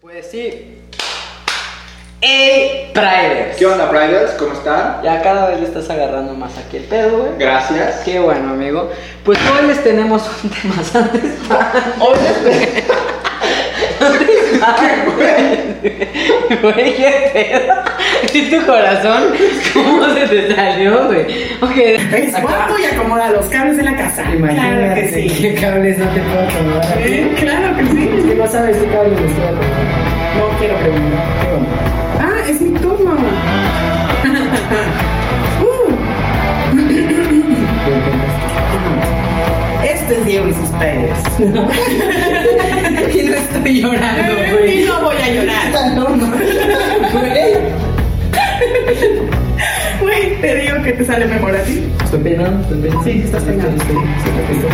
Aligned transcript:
Pues 0.00 0.30
sí. 0.30 0.78
¡Ey, 2.22 2.90
Priders! 2.94 3.58
¿Qué 3.58 3.66
onda, 3.66 3.90
Priders? 3.90 4.30
¿Cómo 4.38 4.54
están? 4.54 5.02
Ya 5.02 5.20
cada 5.20 5.50
vez 5.50 5.60
le 5.60 5.66
estás 5.66 5.90
agarrando 5.90 6.32
más 6.32 6.56
aquí 6.56 6.78
el 6.78 6.84
pedo, 6.84 7.18
güey. 7.18 7.32
Gracias. 7.38 8.00
Qué 8.02 8.18
bueno, 8.18 8.54
amigo. 8.54 8.90
Pues 9.26 9.38
hoy 9.50 9.66
les 9.66 9.84
tenemos 9.84 10.22
un 10.42 10.50
tema 10.62 10.76
antes. 10.94 11.34
Hoy 12.00 12.18
les 12.18 12.84
Güey, 16.62 16.94
qué 16.96 17.30
pedo. 17.32 17.74
¿Y 18.34 18.50
tu 18.50 18.66
corazón? 18.66 19.22
¿Cómo 19.72 20.08
se 20.14 20.26
te 20.26 20.54
salió, 20.54 21.06
güey? 21.06 21.22
Ok. 21.60 21.76
Es 21.76 22.32
guapo 22.42 22.74
y 22.78 22.84
acomoda 22.84 23.30
los 23.30 23.46
cables 23.46 23.76
de 23.76 23.82
la 23.84 23.96
casa. 23.96 24.24
claro 24.24 24.94
que 24.94 25.08
sí. 25.08 25.28
¿Qué 25.40 25.54
cables 25.54 25.98
no 25.98 26.06
te 26.08 26.20
puedo 26.20 26.40
acomodar 26.40 26.96
ti? 26.98 27.02
Eh, 27.04 27.34
Claro 27.38 27.76
que 27.76 27.84
sí. 27.86 28.10
Es 28.18 28.24
que 28.24 28.34
no 28.34 28.46
sabes 28.46 28.76
qué 28.76 28.86
cables 28.88 29.20
me 29.20 29.26
estoy 29.26 29.44
acomodando. 29.44 30.38
No 30.38 30.58
quiero 30.58 30.76
preguntar. 30.76 31.24
Ah, 32.20 32.48
es 32.48 32.60
mi 32.60 32.78
turno. 32.78 33.16
Uh, 35.62 35.90
Este 39.84 40.14
es 40.14 40.24
Diego 40.26 40.48
y 40.48 40.54
sus 40.54 40.68
padres. 40.70 41.18
Y 43.14 43.22
no 43.22 43.34
estoy 43.34 43.80
llorando, 43.82 44.32
Y 44.48 44.50
güey. 44.52 44.84
no 44.84 45.00
voy 45.02 45.16
a 45.16 45.28
llorar. 45.32 45.94
No, 45.94 46.08
no. 46.16 46.30
Güey, 50.00 50.40
te 50.40 50.54
digo 50.56 50.82
que 50.82 50.92
te 50.92 51.04
sale 51.04 51.26
mejor 51.26 51.54
a 51.54 51.62
ti. 51.62 51.84
Estoy 52.04 52.20
peinando, 52.20 52.62
estoy 52.62 52.78
peinando. 52.80 53.04
Sí, 53.04 53.22
estás 53.24 53.42
peinando. 53.42 53.82
Estoy, 53.82 53.96
estoy, 53.96 54.32
estoy, 54.32 54.56
estoy. 54.56 54.70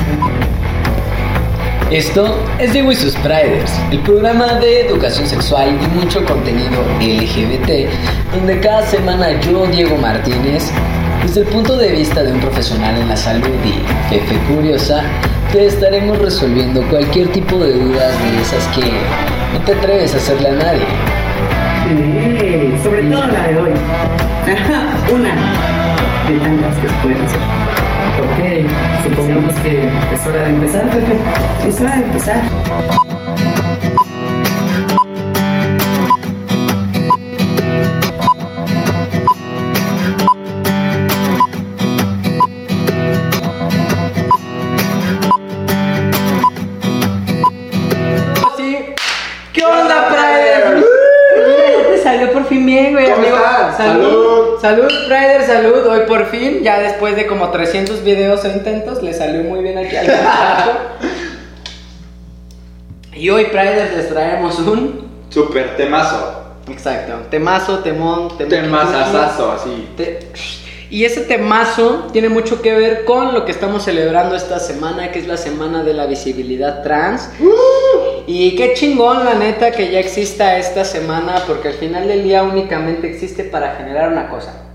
Esto 1.97 2.37
es 2.59 2.73
Diego 2.73 2.91
y 2.91 2.97
sus 2.97 3.15
Priders, 3.17 3.73
el 3.93 4.01
programa 4.01 4.55
de 4.55 4.87
educación 4.87 5.27
sexual 5.29 5.79
y 5.81 5.87
mucho 5.99 6.25
contenido 6.25 6.83
LGBT, 7.01 7.89
donde 8.35 8.59
cada 8.59 8.83
semana 8.87 9.41
yo, 9.43 9.67
Diego 9.69 9.97
Martínez, 9.97 10.73
desde 11.27 11.41
el 11.41 11.47
punto 11.49 11.77
de 11.77 11.91
vista 11.91 12.23
de 12.23 12.33
un 12.33 12.41
profesional 12.41 12.97
en 12.97 13.09
la 13.09 13.17
salud 13.17 13.49
y 13.65 14.09
jefe 14.09 14.37
curiosa, 14.49 15.03
te 15.53 15.67
estaremos 15.67 16.19
resolviendo 16.19 16.87
cualquier 16.89 17.29
tipo 17.33 17.59
de 17.59 17.73
dudas 17.73 18.13
de 18.23 18.41
esas 18.41 18.65
que 18.69 18.93
no 19.53 19.61
te 19.65 19.73
atreves 19.75 20.15
a 20.15 20.19
hacerle 20.19 20.51
a 20.51 20.53
nadie. 20.53 20.87
Sobre 22.81 23.03
todo 23.03 23.27
la 23.27 23.49
de 23.49 23.59
hoy. 23.59 23.71
Una 25.13 25.35
de 26.29 26.39
tantas 26.39 26.77
que 26.77 26.89
pueden 27.03 27.21
hacer. 27.25 27.41
Ok, 28.23 29.11
supongamos 29.11 29.55
que 29.57 29.89
es 30.15 30.27
hora 30.27 30.43
de 30.45 30.51
empezar, 30.51 30.85
Pepe. 30.91 31.69
Es 31.69 31.81
hora 31.81 31.97
de 31.97 32.03
empezar. 32.05 33.16
Por 56.17 56.27
fin, 56.31 56.63
ya 56.63 56.79
después 56.81 57.15
de 57.17 57.27
como 57.27 57.51
300 57.51 58.03
videos 58.03 58.45
o 58.45 58.49
intentos, 58.49 59.03
le 59.03 59.13
salió 59.13 59.43
muy 59.43 59.63
bien 59.63 59.77
aquí 59.77 59.95
al 59.97 60.07
muchacho. 60.07 60.71
Y 63.15 63.31
hoy, 63.31 63.47
Priders, 63.47 63.95
les 63.97 64.09
traemos 64.09 64.59
un. 64.59 65.07
Super 65.31 65.77
temazo. 65.77 66.45
Exacto. 66.71 67.15
Temazo, 67.31 67.79
temón, 67.81 68.29
temón. 68.37 68.49
Temazazazo, 68.51 69.53
así. 69.53 69.89
Te- 69.97 70.29
Y 70.89 71.05
ese 71.05 71.23
temazo 71.23 72.07
tiene 72.13 72.29
mucho 72.29 72.63
que 72.63 72.73
ver 72.75 73.05
con 73.05 73.35
lo 73.35 73.45
que 73.45 73.51
estamos 73.53 73.83
celebrando 73.85 74.37
esta 74.37 74.59
semana, 74.61 75.11
que 75.11 75.19
es 75.19 75.27
la 75.27 75.37
semana 75.37 75.83
de 75.83 75.93
la 75.95 76.07
visibilidad 76.07 76.83
trans. 76.83 77.29
Y 78.27 78.55
qué 78.57 78.73
chingón, 78.75 79.25
la 79.25 79.35
neta, 79.35 79.73
que 79.73 79.91
ya 79.91 79.99
exista 79.99 80.57
esta 80.59 80.85
semana, 80.85 81.43
porque 81.47 81.69
al 81.69 81.75
final 81.75 82.07
del 82.09 82.23
día 82.23 82.43
únicamente 82.45 83.09
existe 83.11 83.45
para 83.45 83.75
generar 83.77 84.13
una 84.13 84.29
cosa: 84.29 84.66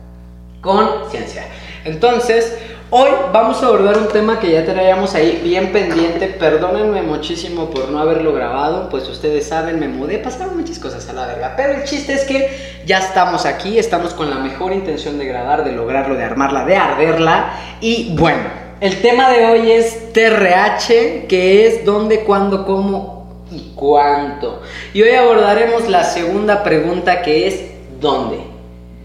conciencia. 0.62 1.46
Entonces, 1.84 2.56
hoy 2.92 3.10
vamos 3.34 3.62
a 3.62 3.66
abordar 3.66 3.98
un 3.98 4.08
tema 4.08 4.40
que 4.40 4.52
ya 4.52 4.64
traíamos 4.64 5.16
ahí 5.16 5.42
bien 5.44 5.72
pendiente. 5.72 6.28
Perdónenme 6.28 7.02
muchísimo 7.02 7.72
por 7.72 7.90
no 7.90 8.00
haberlo 8.00 8.34
grabado, 8.34 8.88
pues 8.90 9.10
ustedes 9.10 9.48
saben, 9.48 9.80
me 9.80 9.88
mudé, 9.88 10.20
pasaron 10.20 10.56
muchas 10.56 10.78
cosas 10.78 11.10
a 11.10 11.14
la 11.14 11.26
verga. 11.26 11.56
Pero 11.58 11.74
el 11.74 11.84
chiste 11.86 12.14
es 12.14 12.24
que 12.26 12.82
ya 12.86 13.00
estamos 13.00 13.46
aquí, 13.46 13.80
estamos 13.80 14.14
con 14.14 14.30
la 14.30 14.38
mejor 14.38 14.72
intención 14.72 15.18
de 15.18 15.26
grabar, 15.26 15.64
de 15.64 15.72
lograrlo, 15.72 16.16
de 16.16 16.24
armarla, 16.24 16.66
de 16.66 16.76
arderla. 16.76 17.54
Y 17.82 18.16
bueno, 18.16 18.44
el 18.80 19.02
tema 19.02 19.30
de 19.32 19.46
hoy 19.46 19.72
es 19.72 20.14
TRH, 20.14 21.28
que 21.28 21.68
es 21.68 21.84
dónde, 21.84 22.24
cuándo, 22.24 22.66
cómo 22.66 23.44
y 23.52 23.74
cuánto. 23.76 24.62
Y 24.94 25.02
hoy 25.02 25.12
abordaremos 25.12 25.90
la 25.90 26.04
segunda 26.04 26.64
pregunta 26.64 27.24
que 27.24 27.48
es 27.48 27.62
¿dónde? 28.00 28.51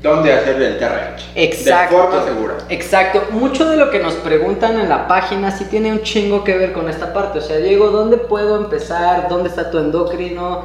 ¿Dónde 0.03 0.33
hacerle 0.33 0.69
el 0.69 0.79
TRH? 0.79 1.33
Exacto. 1.35 1.97
De 1.97 2.03
forma 2.03 2.25
segura. 2.25 2.55
Exacto. 2.69 3.23
Mucho 3.31 3.69
de 3.69 3.77
lo 3.77 3.91
que 3.91 3.99
nos 3.99 4.15
preguntan 4.15 4.79
en 4.79 4.89
la 4.89 5.09
página 5.09 5.51
sí 5.51 5.65
tiene 5.65 5.91
un 5.93 6.03
chingo 6.03 6.45
que 6.45 6.57
ver 6.57 6.73
con 6.73 6.89
esta 6.89 7.13
parte. 7.13 7.39
O 7.39 7.43
sea, 7.43 7.57
Diego, 7.57 7.89
¿dónde 7.89 8.17
puedo 8.17 8.57
empezar? 8.57 9.29
¿Dónde 9.29 9.49
está 9.49 9.71
tu 9.71 9.79
endocrino? 9.79 10.63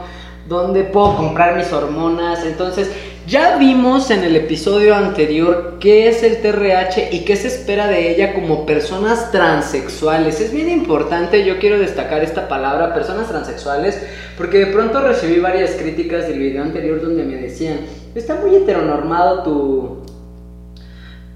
¿Dónde 0.47 0.83
puedo 0.83 1.15
comprar 1.15 1.55
mis 1.55 1.71
hormonas? 1.71 2.45
Entonces, 2.45 2.91
ya 3.27 3.57
vimos 3.57 4.09
en 4.11 4.23
el 4.23 4.35
episodio 4.35 4.95
anterior 4.95 5.77
qué 5.79 6.09
es 6.09 6.23
el 6.23 6.41
TRH 6.41 7.13
y 7.13 7.23
qué 7.23 7.35
se 7.35 7.47
espera 7.47 7.87
de 7.87 8.11
ella 8.11 8.33
como 8.33 8.65
personas 8.65 9.31
transexuales. 9.31 10.41
Es 10.41 10.51
bien 10.51 10.69
importante, 10.69 11.45
yo 11.45 11.59
quiero 11.59 11.79
destacar 11.79 12.23
esta 12.23 12.47
palabra, 12.47 12.93
personas 12.93 13.29
transexuales, 13.29 14.01
porque 14.37 14.57
de 14.57 14.65
pronto 14.67 15.01
recibí 15.01 15.39
varias 15.39 15.71
críticas 15.71 16.27
del 16.27 16.39
video 16.39 16.63
anterior 16.63 17.01
donde 17.01 17.23
me 17.23 17.35
decían, 17.35 17.81
está 18.15 18.35
muy 18.35 18.55
heteronormado 18.55 19.43
tu, 19.43 19.97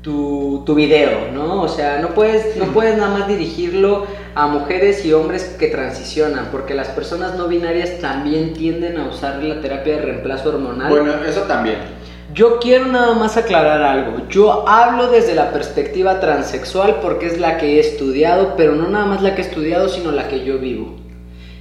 tu, 0.02 0.63
tu 0.66 0.75
video, 0.75 1.31
¿no? 1.34 1.62
O 1.62 1.68
sea, 1.68 2.00
no 2.00 2.09
puedes, 2.09 2.56
no 2.58 2.66
puedes 2.66 2.97
nada 2.97 3.18
más 3.18 3.28
dirigirlo 3.28 4.06
a 4.36 4.47
mujeres 4.47 5.06
y 5.06 5.13
hombres 5.13 5.56
que 5.58 5.68
transicionan, 5.68 6.50
porque 6.52 6.74
las 6.74 6.90
personas 6.90 7.36
no 7.36 7.47
binarias 7.47 8.00
también 8.00 8.53
tienden 8.53 8.97
a 8.97 9.08
usar 9.08 9.41
la 9.41 9.62
terapia 9.62 9.96
de 9.96 10.02
reemplazo 10.02 10.50
hormonal. 10.50 10.90
Bueno, 10.90 11.13
eso 11.25 11.41
también. 11.41 11.78
Yo 12.34 12.59
quiero 12.59 12.88
nada 12.88 13.13
más 13.13 13.38
aclarar 13.38 13.81
algo. 13.81 14.28
Yo 14.30 14.68
hablo 14.68 15.09
desde 15.09 15.36
la 15.36 15.52
perspectiva 15.52 16.19
transexual 16.19 16.97
porque 17.02 17.28
es 17.28 17.40
la 17.40 17.57
que 17.57 17.78
he 17.78 17.80
estudiado, 17.80 18.56
pero 18.57 18.75
no 18.75 18.90
nada 18.90 19.06
más 19.06 19.22
la 19.22 19.36
que 19.36 19.42
he 19.42 19.46
estudiado, 19.46 19.88
sino 19.88 20.12
la 20.12 20.28
que 20.28 20.44
yo 20.44 20.57
vivo. 20.57 21.04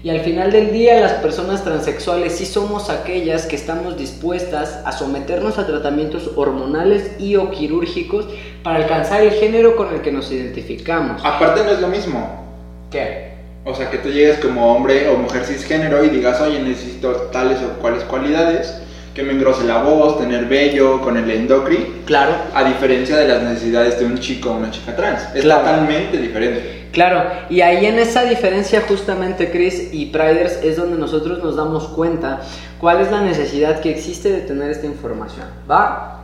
Y 0.04 0.10
al 0.10 0.20
final 0.20 0.52
del 0.52 0.70
día 0.70 1.00
las 1.00 1.12
personas 1.14 1.64
transexuales 1.64 2.34
sí 2.34 2.44
somos 2.44 2.90
aquellas 2.90 3.46
que 3.46 3.56
estamos 3.56 3.96
dispuestas 3.96 4.80
a 4.84 4.92
someternos 4.92 5.56
a 5.58 5.66
tratamientos 5.66 6.30
hormonales 6.36 7.12
y 7.18 7.36
o 7.36 7.50
quirúrgicos 7.50 8.26
para 8.62 8.76
alcanzar 8.76 9.22
el 9.22 9.30
género 9.30 9.76
con 9.76 9.94
el 9.94 10.02
que 10.02 10.12
nos 10.12 10.30
identificamos. 10.30 11.22
Aparte 11.24 11.62
no 11.64 11.70
es 11.70 11.80
lo 11.80 11.88
mismo. 11.88 12.44
¿Qué? 12.90 13.32
O 13.64 13.74
sea, 13.74 13.90
que 13.90 13.96
tú 13.96 14.10
llegues 14.10 14.36
como 14.40 14.74
hombre 14.76 15.08
o 15.08 15.16
mujer 15.16 15.42
cisgénero 15.46 16.04
y 16.04 16.10
digas, 16.10 16.38
oye, 16.42 16.60
necesito 16.60 17.10
tales 17.32 17.60
o 17.62 17.80
cuales 17.80 18.04
cualidades, 18.04 18.74
que 19.14 19.22
me 19.22 19.32
engrose 19.32 19.64
la 19.64 19.82
voz, 19.82 20.18
tener 20.18 20.44
vello, 20.44 21.00
con 21.00 21.16
el 21.16 21.30
endocri, 21.30 22.02
Claro. 22.04 22.32
a 22.52 22.62
diferencia 22.64 23.16
de 23.16 23.26
las 23.26 23.42
necesidades 23.42 23.98
de 23.98 24.04
un 24.04 24.18
chico 24.18 24.50
o 24.50 24.56
una 24.58 24.70
chica 24.70 24.94
trans. 24.94 25.22
Es 25.34 25.40
Claro. 25.40 25.60
totalmente 25.62 26.18
diferente. 26.18 26.83
Claro, 26.94 27.24
y 27.50 27.60
ahí 27.60 27.86
en 27.86 27.98
esa 27.98 28.22
diferencia 28.22 28.84
justamente 28.86 29.50
Chris 29.50 29.92
y 29.92 30.06
Priders 30.06 30.60
es 30.62 30.76
donde 30.76 30.96
nosotros 30.96 31.42
nos 31.42 31.56
damos 31.56 31.88
cuenta 31.88 32.40
cuál 32.78 33.00
es 33.00 33.10
la 33.10 33.20
necesidad 33.20 33.80
que 33.80 33.90
existe 33.90 34.30
de 34.30 34.40
tener 34.42 34.70
esta 34.70 34.86
información, 34.86 35.46
¿va? 35.68 36.20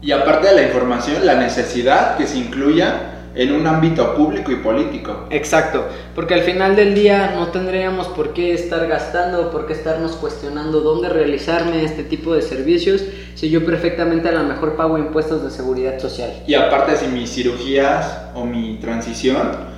Y 0.00 0.12
aparte 0.12 0.48
de 0.48 0.54
la 0.54 0.62
información, 0.62 1.26
la 1.26 1.34
necesidad 1.34 2.16
que 2.16 2.26
se 2.26 2.38
incluya 2.38 3.10
en 3.34 3.52
un 3.52 3.66
ámbito 3.66 4.14
público 4.14 4.50
y 4.50 4.56
político. 4.56 5.26
Exacto, 5.28 5.84
porque 6.14 6.32
al 6.32 6.42
final 6.42 6.74
del 6.74 6.94
día 6.94 7.32
no 7.34 7.48
tendríamos 7.48 8.06
por 8.08 8.32
qué 8.32 8.54
estar 8.54 8.86
gastando, 8.86 9.50
por 9.50 9.66
qué 9.66 9.74
estarnos 9.74 10.12
cuestionando 10.12 10.80
dónde 10.80 11.10
realizarme 11.10 11.84
este 11.84 12.02
tipo 12.02 12.34
de 12.34 12.40
servicios 12.40 13.04
si 13.34 13.50
yo 13.50 13.66
perfectamente 13.66 14.30
a 14.30 14.32
lo 14.32 14.44
mejor 14.44 14.76
pago 14.76 14.96
impuestos 14.96 15.42
de 15.42 15.50
seguridad 15.50 15.98
social. 15.98 16.32
Y 16.46 16.54
aparte 16.54 16.96
si 16.96 17.08
mis 17.08 17.30
cirugías 17.30 18.20
o 18.34 18.46
mi 18.46 18.78
transición 18.80 19.73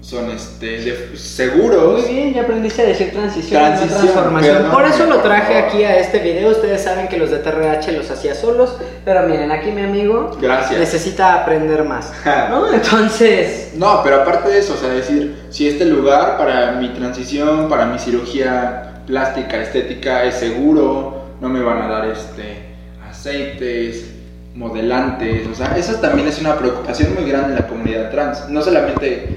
son 0.00 0.30
este 0.30 0.66
de 0.80 1.16
seguros. 1.16 2.02
Muy 2.06 2.14
bien, 2.14 2.32
ya 2.34 2.42
aprendiste 2.42 2.82
a 2.82 2.86
decir 2.86 3.10
transición, 3.12 3.60
y 3.60 3.64
no 3.64 3.68
Transición, 3.76 4.00
transformación. 4.02 4.56
perdón, 4.56 4.72
Por 4.72 4.84
eso 4.86 5.04
lo 5.06 5.20
traje 5.20 5.58
aquí 5.58 5.84
a 5.84 5.98
este 5.98 6.20
video. 6.20 6.50
Ustedes 6.50 6.82
saben 6.82 7.06
que 7.08 7.18
los 7.18 7.30
de 7.30 7.38
TRH 7.38 7.92
los 7.92 8.10
hacía 8.10 8.34
solos, 8.34 8.76
pero 9.04 9.26
miren, 9.28 9.50
aquí 9.50 9.70
mi 9.72 9.82
amigo 9.82 10.36
Gracias. 10.40 10.80
necesita 10.80 11.34
aprender 11.42 11.84
más. 11.84 12.12
¿No? 12.50 12.72
Entonces, 12.72 13.72
No, 13.76 14.00
pero 14.02 14.22
aparte 14.22 14.48
de 14.48 14.58
eso, 14.60 14.72
o 14.74 14.76
sea, 14.78 14.88
decir, 14.88 15.36
si 15.50 15.68
este 15.68 15.84
lugar 15.84 16.38
para 16.38 16.72
mi 16.72 16.88
transición, 16.94 17.68
para 17.68 17.84
mi 17.84 17.98
cirugía 17.98 19.02
plástica, 19.06 19.58
estética, 19.62 20.24
es 20.24 20.36
seguro, 20.36 21.24
no 21.40 21.48
me 21.50 21.60
van 21.60 21.82
a 21.82 21.88
dar 21.88 22.06
este 22.08 22.70
aceites, 23.08 24.06
modelantes, 24.54 25.46
o 25.46 25.54
sea, 25.54 25.76
eso 25.76 25.94
también 25.96 26.26
es 26.28 26.40
una 26.40 26.56
preocupación 26.56 27.14
muy 27.14 27.28
grande 27.28 27.50
en 27.50 27.54
la 27.56 27.66
comunidad 27.66 28.10
trans, 28.10 28.48
no 28.48 28.62
solamente 28.62 29.36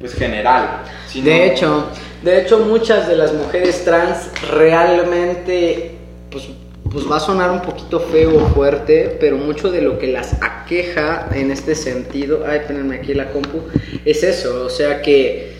pues 0.00 0.14
general, 0.14 0.82
De 1.14 1.46
hecho, 1.46 1.88
de 2.22 2.40
hecho 2.40 2.60
muchas 2.60 3.06
de 3.06 3.16
las 3.16 3.34
mujeres 3.34 3.84
trans 3.84 4.30
realmente, 4.50 5.92
pues, 6.30 6.48
pues 6.90 7.08
va 7.08 7.18
a 7.18 7.20
sonar 7.20 7.50
un 7.50 7.60
poquito 7.60 8.00
feo 8.00 8.34
o 8.38 8.48
fuerte, 8.48 9.18
pero 9.20 9.36
mucho 9.36 9.70
de 9.70 9.82
lo 9.82 9.98
que 9.98 10.06
las 10.06 10.36
aqueja 10.42 11.28
en 11.34 11.50
este 11.50 11.74
sentido, 11.74 12.44
ay, 12.48 12.60
espérenme 12.60 12.96
aquí 12.96 13.12
la 13.12 13.30
compu, 13.30 13.60
es 14.06 14.22
eso, 14.22 14.64
o 14.64 14.70
sea 14.70 15.02
que, 15.02 15.52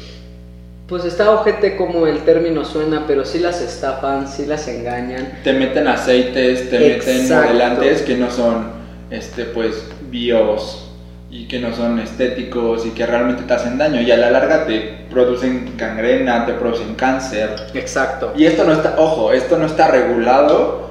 pues 0.89 1.05
está 1.05 1.31
ojete 1.31 1.77
como 1.77 2.07
el 2.07 2.21
término 2.21 2.65
suena, 2.65 3.05
pero 3.07 3.27
sí 3.27 3.41
las 3.41 3.61
estafan, 3.61 4.27
sí 4.27 4.47
las 4.47 4.67
engañan. 4.69 5.41
te 5.45 5.53
meten 5.53 5.87
aceites, 5.87 6.71
te 6.71 6.79
meten 6.79 7.29
modelantes 7.29 8.03
que 8.03 8.17
no 8.17 8.31
son 8.31 8.73
este 9.11 9.45
pues 9.45 9.85
bios 10.11 10.90
y 11.31 11.47
que 11.47 11.61
no 11.61 11.73
son 11.75 11.99
estéticos 12.01 12.85
y 12.87 12.91
que 12.91 13.07
realmente 13.07 13.45
te 13.45 13.55
hacen 13.55 13.79
daño 13.79 14.01
y 14.01 14.11
a 14.11 14.17
la 14.17 14.31
larga 14.31 14.67
te 14.67 15.05
producen 15.11 15.75
gangrena, 15.77 16.45
te 16.45 16.55
producen 16.55 16.95
cáncer. 16.95 17.55
Exacto. 17.75 18.33
Y 18.37 18.47
esto 18.47 18.65
no 18.65 18.73
está, 18.73 18.97
ojo, 18.99 19.33
esto 19.33 19.57
no 19.57 19.67
está 19.67 19.89
regulado 19.89 20.91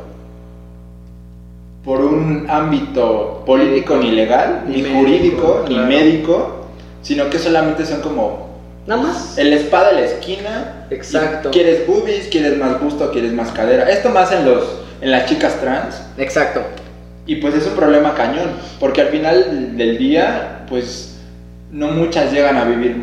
por 1.83 2.01
un 2.01 2.47
ámbito 2.50 3.44
político 3.45 3.97
ni 3.97 4.12
legal, 4.12 4.63
ni 4.68 4.81
Médico, 4.81 4.97
jurídico, 4.97 5.65
ni 5.68 5.80
médico, 5.80 6.65
sino 7.01 7.30
que 7.30 7.39
solamente 7.39 7.86
son 7.86 8.01
como 8.01 8.50
Nada 8.88 9.01
más. 9.01 9.38
el 9.38 9.53
espada 9.53 9.89
de 9.89 9.95
la 9.95 10.07
esquina. 10.07 10.86
Exacto. 10.89 11.51
Quieres 11.51 11.86
boobies, 11.86 12.27
quieres 12.27 12.57
más 12.57 12.81
busto, 12.81 13.12
quieres 13.12 13.33
más 13.33 13.51
cadera. 13.51 13.89
Esto 13.89 14.09
más 14.09 14.31
en 14.31 14.45
los 14.45 14.63
en 15.01 15.12
las 15.12 15.25
chicas 15.27 15.59
trans. 15.62 16.01
Exacto. 16.18 16.62
Y 17.29 17.35
pues 17.35 17.53
es 17.53 17.67
un 17.67 17.75
problema 17.75 18.15
cañón, 18.15 18.49
porque 18.79 19.01
al 19.01 19.09
final 19.09 19.77
del 19.77 19.99
día, 19.99 20.65
pues 20.67 21.19
no 21.69 21.89
muchas 21.89 22.33
llegan 22.33 22.57
a 22.57 22.63
vivir 22.63 22.95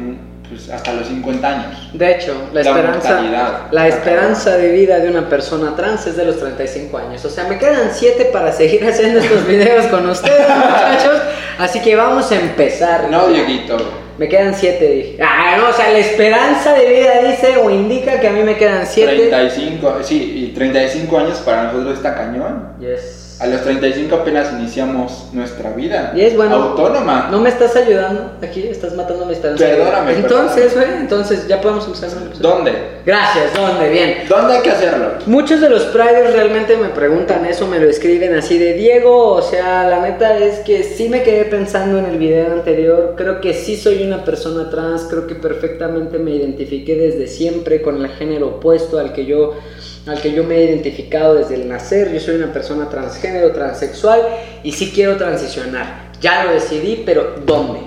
pues, 0.48 0.68
hasta 0.68 0.94
los 0.94 1.06
50 1.06 1.48
años. 1.48 1.90
De 1.92 2.10
hecho, 2.10 2.34
la, 2.52 2.60
La 2.64 2.70
esperanza, 2.70 3.68
la 3.70 3.86
esperanza 3.86 4.56
de 4.56 4.72
vida 4.72 4.98
de 4.98 5.10
una 5.10 5.28
persona 5.28 5.76
trans 5.76 6.08
es 6.08 6.16
de 6.16 6.24
los 6.24 6.40
35 6.40 6.98
años. 6.98 7.24
O 7.24 7.30
sea, 7.30 7.44
me 7.44 7.56
quedan 7.56 7.90
7 7.92 8.30
para 8.32 8.50
seguir 8.50 8.84
haciendo 8.88 9.20
estos 9.20 9.46
videos 9.46 9.86
con 9.86 10.08
ustedes, 10.10 10.48
muchachos. 10.48 11.22
Así 11.58 11.78
que 11.78 11.94
vamos 11.94 12.32
a 12.32 12.40
empezar. 12.40 13.08
No, 13.08 13.28
Dieguito. 13.28 13.76
Me 14.18 14.28
quedan 14.28 14.56
7, 14.56 14.88
dije. 14.88 15.18
Ah, 15.22 15.54
no, 15.56 15.68
o 15.68 15.72
sea, 15.72 15.92
la 15.92 15.98
esperanza 15.98 16.72
de 16.72 16.88
vida 16.88 17.30
dice 17.30 17.58
o 17.58 17.70
indica 17.70 18.18
que 18.18 18.26
a 18.26 18.32
mí 18.32 18.42
me 18.42 18.56
quedan 18.56 18.84
7. 18.84 19.28
35, 19.28 19.98
sí, 20.02 20.48
y 20.50 20.52
35 20.52 21.16
años 21.16 21.38
para 21.44 21.64
nosotros 21.64 21.98
está 21.98 22.16
cañón. 22.16 22.72
Yes. 22.80 23.25
A 23.38 23.46
los 23.46 23.60
35 23.62 24.14
apenas 24.14 24.50
iniciamos 24.58 25.28
nuestra 25.32 25.70
vida. 25.70 26.12
Y 26.16 26.22
es 26.22 26.34
bueno. 26.34 26.54
Autónoma. 26.54 27.28
No 27.30 27.38
me 27.38 27.50
estás 27.50 27.76
ayudando 27.76 28.32
aquí, 28.40 28.66
estás 28.66 28.94
matando 28.94 29.26
mi 29.26 29.34
esperanza. 29.34 29.62
Perdóname, 29.62 30.12
Entonces, 30.14 30.74
güey, 30.74 30.88
entonces 31.00 31.46
ya 31.46 31.60
podemos 31.60 31.84
empezar. 31.86 32.10
¿Dónde? 32.38 32.72
Gracias, 33.04 33.54
¿dónde? 33.54 33.90
Bien. 33.90 34.14
¿Dónde 34.26 34.56
hay 34.56 34.62
que 34.62 34.70
hacerlo? 34.70 35.10
Muchos 35.26 35.60
de 35.60 35.68
los 35.68 35.82
priders 35.84 36.32
realmente 36.32 36.78
me 36.78 36.88
preguntan 36.88 37.44
eso, 37.44 37.66
me 37.66 37.78
lo 37.78 37.90
escriben 37.90 38.34
así 38.34 38.58
de 38.58 38.72
Diego, 38.72 39.32
o 39.32 39.42
sea, 39.42 39.86
la 39.88 40.00
neta 40.00 40.38
es 40.38 40.60
que 40.60 40.82
sí 40.82 41.10
me 41.10 41.22
quedé 41.22 41.44
pensando 41.44 41.98
en 41.98 42.06
el 42.06 42.16
video 42.16 42.52
anterior, 42.52 43.14
creo 43.16 43.42
que 43.42 43.52
sí 43.52 43.76
soy 43.76 44.02
una 44.02 44.24
persona 44.24 44.70
trans, 44.70 45.06
creo 45.10 45.26
que 45.26 45.34
perfectamente 45.34 46.18
me 46.18 46.30
identifiqué 46.30 46.96
desde 46.96 47.26
siempre 47.26 47.82
con 47.82 48.02
el 48.02 48.08
género 48.08 48.48
opuesto 48.48 48.98
al 48.98 49.12
que 49.12 49.26
yo 49.26 49.54
al 50.06 50.20
que 50.20 50.32
yo 50.32 50.44
me 50.44 50.56
he 50.56 50.64
identificado 50.64 51.34
desde 51.34 51.56
el 51.56 51.68
nacer, 51.68 52.12
yo 52.12 52.20
soy 52.20 52.36
una 52.36 52.52
persona 52.52 52.88
transgénero, 52.88 53.52
transexual 53.52 54.20
y 54.62 54.72
sí 54.72 54.92
quiero 54.94 55.16
transicionar. 55.16 56.12
Ya 56.20 56.44
lo 56.44 56.52
decidí, 56.52 57.02
pero 57.04 57.34
¿dónde? 57.44 57.80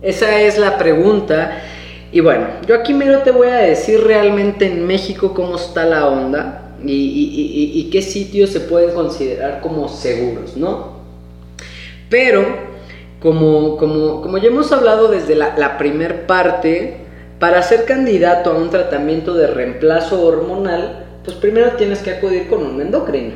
Esa 0.00 0.40
es 0.40 0.56
la 0.56 0.78
pregunta. 0.78 1.62
Y 2.12 2.20
bueno, 2.20 2.46
yo 2.66 2.76
aquí 2.76 2.94
mero 2.94 3.20
te 3.20 3.32
voy 3.32 3.48
a 3.48 3.56
decir 3.56 4.04
realmente 4.04 4.66
en 4.66 4.86
México 4.86 5.34
cómo 5.34 5.56
está 5.56 5.84
la 5.84 6.08
onda 6.08 6.76
y, 6.86 7.88
qué 7.90 8.02
sitios 8.02 8.50
se 8.50 8.60
pueden 8.60 8.94
considerar 8.94 9.60
como 9.60 9.88
seguros, 9.88 10.56
¿no? 10.56 10.94
Pero, 12.08 12.44
como, 13.20 13.76
como, 13.78 14.22
como 14.22 14.38
ya 14.38 14.48
hemos 14.48 14.70
hablado 14.70 15.08
desde 15.08 15.34
la, 15.34 15.56
la 15.56 15.76
primer 15.78 16.26
parte, 16.26 16.98
para 17.38 17.62
ser 17.62 17.84
candidato 17.84 18.50
a 18.50 18.54
un 18.54 18.70
tratamiento 18.70 19.34
de 19.34 19.48
reemplazo 19.48 20.24
hormonal, 20.24 21.03
pues 21.24 21.36
primero 21.36 21.72
tienes 21.72 22.00
que 22.00 22.10
acudir 22.10 22.48
con 22.48 22.64
un 22.64 22.80
endocrino. 22.80 23.34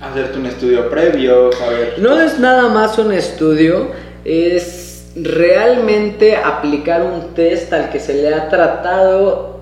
Hacerte 0.00 0.38
un 0.38 0.46
estudio 0.46 0.90
previo, 0.90 1.50
saber. 1.52 1.94
No 1.98 2.20
es 2.20 2.38
nada 2.38 2.68
más 2.68 2.98
un 2.98 3.12
estudio, 3.12 3.88
es 4.24 5.06
realmente 5.16 6.36
aplicar 6.36 7.02
un 7.02 7.34
test 7.34 7.72
al 7.72 7.90
que 7.90 8.00
se 8.00 8.14
le 8.14 8.34
ha 8.34 8.48
tratado 8.48 9.60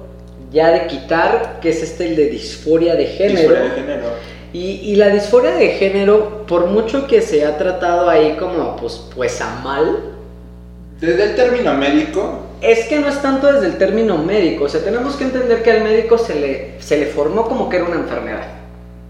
ya 0.51 0.71
de 0.71 0.87
quitar, 0.87 1.61
que 1.61 1.71
es 1.71 1.83
este 1.83 2.09
el 2.09 2.17
de 2.17 2.27
disforia 2.27 2.95
de 2.95 3.07
género. 3.07 3.39
Disforia 3.39 3.63
de 3.63 3.71
género. 3.71 4.05
Y, 4.53 4.61
y 4.83 4.97
la 4.97 5.09
disforia 5.09 5.53
de 5.53 5.69
género, 5.69 6.45
por 6.47 6.67
mucho 6.67 7.07
que 7.07 7.23
se 7.23 7.45
ha 7.47 7.57
tratado 7.57 8.09
ahí 8.11 8.37
como 8.39 8.77
pues, 8.77 9.01
pues 9.15 9.41
a 9.41 9.61
mal, 9.63 9.97
Desde 11.01 11.25
el 11.25 11.35
término 11.35 11.75
médico, 11.75 12.41
es 12.63 12.87
que 12.87 12.99
no 13.01 13.09
es 13.09 13.21
tanto 13.21 13.53
desde 13.53 13.67
el 13.67 13.77
término 13.77 14.19
médico, 14.19 14.65
o 14.65 14.69
sea, 14.69 14.83
tenemos 14.83 15.17
que 15.17 15.25
entender 15.25 15.63
que 15.63 15.73
al 15.73 15.83
médico 15.83 16.17
se 16.17 16.37
le, 16.37 16.75
se 16.81 16.97
le 16.97 17.07
formó 17.07 17.49
como 17.49 17.69
que 17.69 17.77
era 17.77 17.87
una 17.87 17.97
enfermedad. 17.97 18.47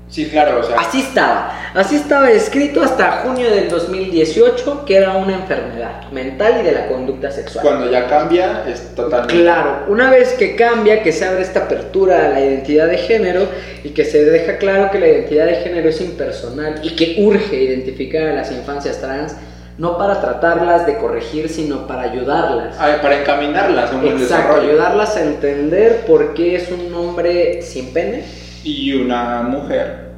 sí, 0.09 0.27
claro, 0.29 0.61
o 0.61 0.63
sea, 0.63 0.77
Así 0.81 1.01
estaba, 1.01 1.71
así 1.75 1.97
estaba 1.97 2.31
escrito 2.31 2.83
hasta 2.83 3.23
junio 3.23 3.51
del 3.51 3.69
2018 3.69 4.85
que 4.87 4.97
era 4.97 5.17
una 5.17 5.35
enfermedad 5.35 6.11
mental 6.13 6.61
y 6.61 6.65
de 6.65 6.73
la 6.73 6.87
conducta 6.89 7.31
sexual. 7.31 7.65
cuando 7.65 7.91
ya 7.91 8.09
cambia 8.09 8.65
es 8.67 8.95
totalmente. 8.95 9.43
Claro, 9.43 9.85
una 9.89 10.11
vez 10.11 10.33
que 10.33 10.57
cambia, 10.57 11.03
que 11.03 11.13
se 11.13 11.27
abre 11.27 11.43
esta 11.43 11.61
apertura 11.61 12.27
a 12.27 12.29
la 12.29 12.41
identidad 12.41 12.89
de 12.89 12.99
género 12.99 13.49
y 13.85 13.91
que 13.91 14.05
se 14.07 14.25
deja 14.25 14.57
claro 14.57 14.91
que 14.91 14.99
la 14.99 15.09
identidad 15.09 15.47
de 15.47 15.57
género 15.57 15.91
es 15.91 16.01
impersonal 16.01 16.81
y 16.83 16.97
que 16.97 17.17
urge 17.19 17.57
identificar 17.57 18.23
a 18.29 18.33
las 18.33 18.51
infancias 18.51 19.01
trans, 19.01 19.35
no 19.83 19.99
para 19.99 20.21
tratarlas 20.21 20.87
de 20.87 20.97
corregir, 20.97 21.49
sino 21.49 21.89
para 21.89 22.03
ayudarlas. 22.03 22.77
Ay, 22.79 22.95
para 23.03 23.21
encaminarlas 23.21 23.91
a 23.91 23.95
un 23.97 24.03
buen 24.03 24.13
Exacto, 24.17 24.37
desarrollo. 24.45 24.71
ayudarlas 24.71 25.17
a 25.17 25.23
entender 25.25 26.05
por 26.07 26.35
qué 26.35 26.55
es 26.55 26.71
un 26.71 26.95
hombre 26.95 27.63
sin 27.63 27.93
pene 27.93 28.25
Y 28.63 28.95
una 28.95 29.43
mujer. 29.43 30.13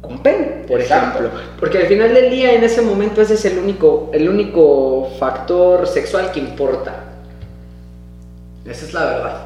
con 0.00 0.18
pene, 0.24 0.64
por 0.66 0.80
Exacto. 0.80 1.20
ejemplo. 1.20 1.40
Porque 1.60 1.78
al 1.78 1.86
final 1.86 2.12
del 2.12 2.30
día, 2.30 2.52
en 2.52 2.64
ese 2.64 2.82
momento, 2.82 3.22
ese 3.22 3.34
es 3.34 3.44
el 3.44 3.58
único, 3.58 4.10
el 4.12 4.28
único 4.28 5.08
factor 5.20 5.86
sexual 5.86 6.32
que 6.32 6.40
importa. 6.40 6.92
Esa 8.64 8.86
es 8.86 8.92
la 8.92 9.04
verdad. 9.04 9.36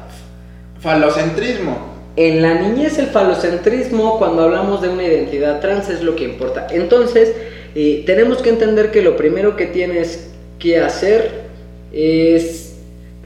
Falocentrismo. 0.79 1.93
En 2.15 2.41
la 2.41 2.55
niñez 2.55 2.97
el 2.97 3.07
falocentrismo, 3.07 4.17
cuando 4.17 4.41
hablamos 4.43 4.81
de 4.81 4.89
una 4.89 5.03
identidad 5.03 5.59
trans, 5.59 5.89
es 5.89 6.01
lo 6.01 6.15
que 6.15 6.23
importa. 6.23 6.65
Entonces, 6.71 7.31
eh, 7.75 8.03
tenemos 8.05 8.41
que 8.41 8.49
entender 8.49 8.89
que 8.89 9.01
lo 9.01 9.17
primero 9.17 9.57
que 9.57 9.65
tienes 9.65 10.31
que 10.59 10.79
hacer 10.79 11.45
es 11.91 12.77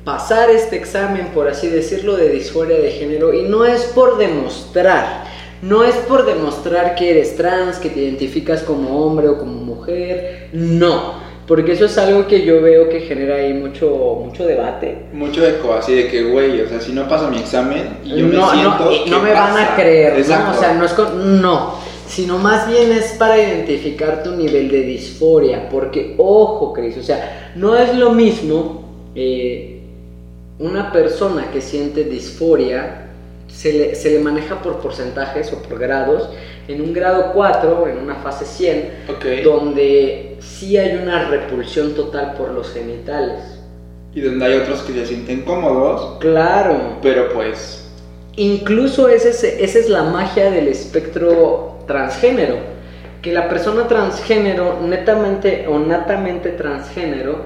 pasar 0.04 0.50
este 0.50 0.76
examen, 0.76 1.28
por 1.36 1.48
así 1.48 1.68
decirlo, 1.68 2.18
de 2.18 2.30
disforia 2.30 2.80
de 2.80 2.90
género. 2.90 3.32
Y 3.32 3.44
no 3.44 3.64
es 3.64 3.84
por 3.84 4.18
demostrar, 4.18 5.26
no 5.62 5.84
es 5.84 5.96
por 5.96 6.26
demostrar 6.26 6.96
que 6.96 7.12
eres 7.12 7.36
trans, 7.36 7.78
que 7.78 7.90
te 7.90 8.00
identificas 8.00 8.64
como 8.64 9.06
hombre 9.06 9.28
o 9.28 9.38
como 9.38 9.54
mujer, 9.54 10.50
no. 10.52 11.30
Porque 11.46 11.72
eso 11.72 11.86
es 11.86 11.98
algo 11.98 12.28
que 12.28 12.44
yo 12.44 12.62
veo 12.62 12.90
que 12.90 13.02
genera 13.02 13.36
ahí 13.36 13.54
mucho, 13.54 14.22
mucho 14.24 14.46
debate. 14.46 14.98
Mucho 15.14 15.46
eco, 15.46 15.74
así 15.74 15.96
de 15.96 16.08
que, 16.08 16.24
güey, 16.24 16.62
o 16.62 16.70
sea, 16.70 16.80
si 16.80 16.92
no 16.92 17.08
paso 17.08 17.30
mi 17.30 17.38
examen 17.38 17.98
y 18.04 18.10
yo 18.10 18.28
no, 18.28 18.46
me 18.46 18.52
siento. 18.52 18.86
no, 18.86 18.92
y 18.92 19.04
¿qué 19.04 19.10
no 19.10 19.20
me 19.20 19.34
van 19.34 19.58
a 19.58 19.76
creer, 19.76 20.14
¿no? 20.28 20.52
O 20.52 20.54
sea, 20.54 20.74
no 20.74 20.86
es 20.86 20.94
con, 20.94 21.42
no, 21.42 21.76
sino 22.10 22.38
más 22.40 22.68
bien 22.68 22.92
es 22.92 23.14
para 23.14 23.38
identificar 23.38 24.24
tu 24.24 24.32
nivel 24.32 24.70
de 24.70 24.82
disforia, 24.82 25.70
porque 25.70 26.16
ojo, 26.18 26.74
Cris, 26.74 26.98
o 26.98 27.04
sea, 27.04 27.52
no 27.56 27.76
es 27.78 27.96
lo 27.96 28.12
mismo 28.12 28.84
eh, 29.16 29.80
una 30.58 30.92
persona 30.92 31.52
que 31.52 31.62
siente 31.62 32.04
disforia 32.04 33.06
se 33.48 33.74
le, 33.74 33.96
se 33.96 34.10
le 34.12 34.20
maneja 34.20 34.62
por 34.62 34.80
porcentajes 34.80 35.52
o 35.54 35.62
por 35.64 35.80
grados. 35.80 36.30
En 36.68 36.82
un 36.82 36.94
grado 36.94 37.32
4, 37.34 37.88
en 37.88 37.98
una 37.98 38.16
fase 38.16 38.46
100, 38.46 38.90
Ok. 39.10 39.26
donde 39.44 40.38
sí 40.40 40.78
hay 40.78 40.98
una 40.98 41.30
repulsión 41.30 41.94
total 41.96 42.36
por 42.38 42.52
los 42.52 42.70
genitales. 42.72 43.40
Y 44.14 44.22
donde 44.22 44.46
hay 44.46 44.54
otros 44.58 44.82
que 44.82 44.94
se 44.94 45.06
sienten 45.08 45.42
cómodos, 45.42 46.18
Claro. 46.20 46.98
pero 47.02 47.34
pues. 47.34 47.88
Incluso 48.36 49.10
ese 49.10 49.30
es- 49.30 49.44
esa 49.44 49.80
es 49.80 49.90
la 49.90 50.04
magia 50.04 50.52
del 50.52 50.68
espectro 50.68 51.69
transgénero. 51.90 52.58
Que 53.22 53.34
la 53.34 53.50
persona 53.50 53.90
transgénero, 53.90 54.80
netamente 54.80 55.66
o 55.68 55.78
natamente 55.80 56.52
transgénero, 56.52 57.42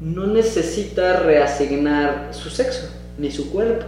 no 0.00 0.26
necesita 0.26 1.20
reasignar 1.20 2.28
su 2.32 2.50
sexo 2.50 2.90
ni 3.16 3.30
su 3.30 3.50
cuerpo. 3.50 3.86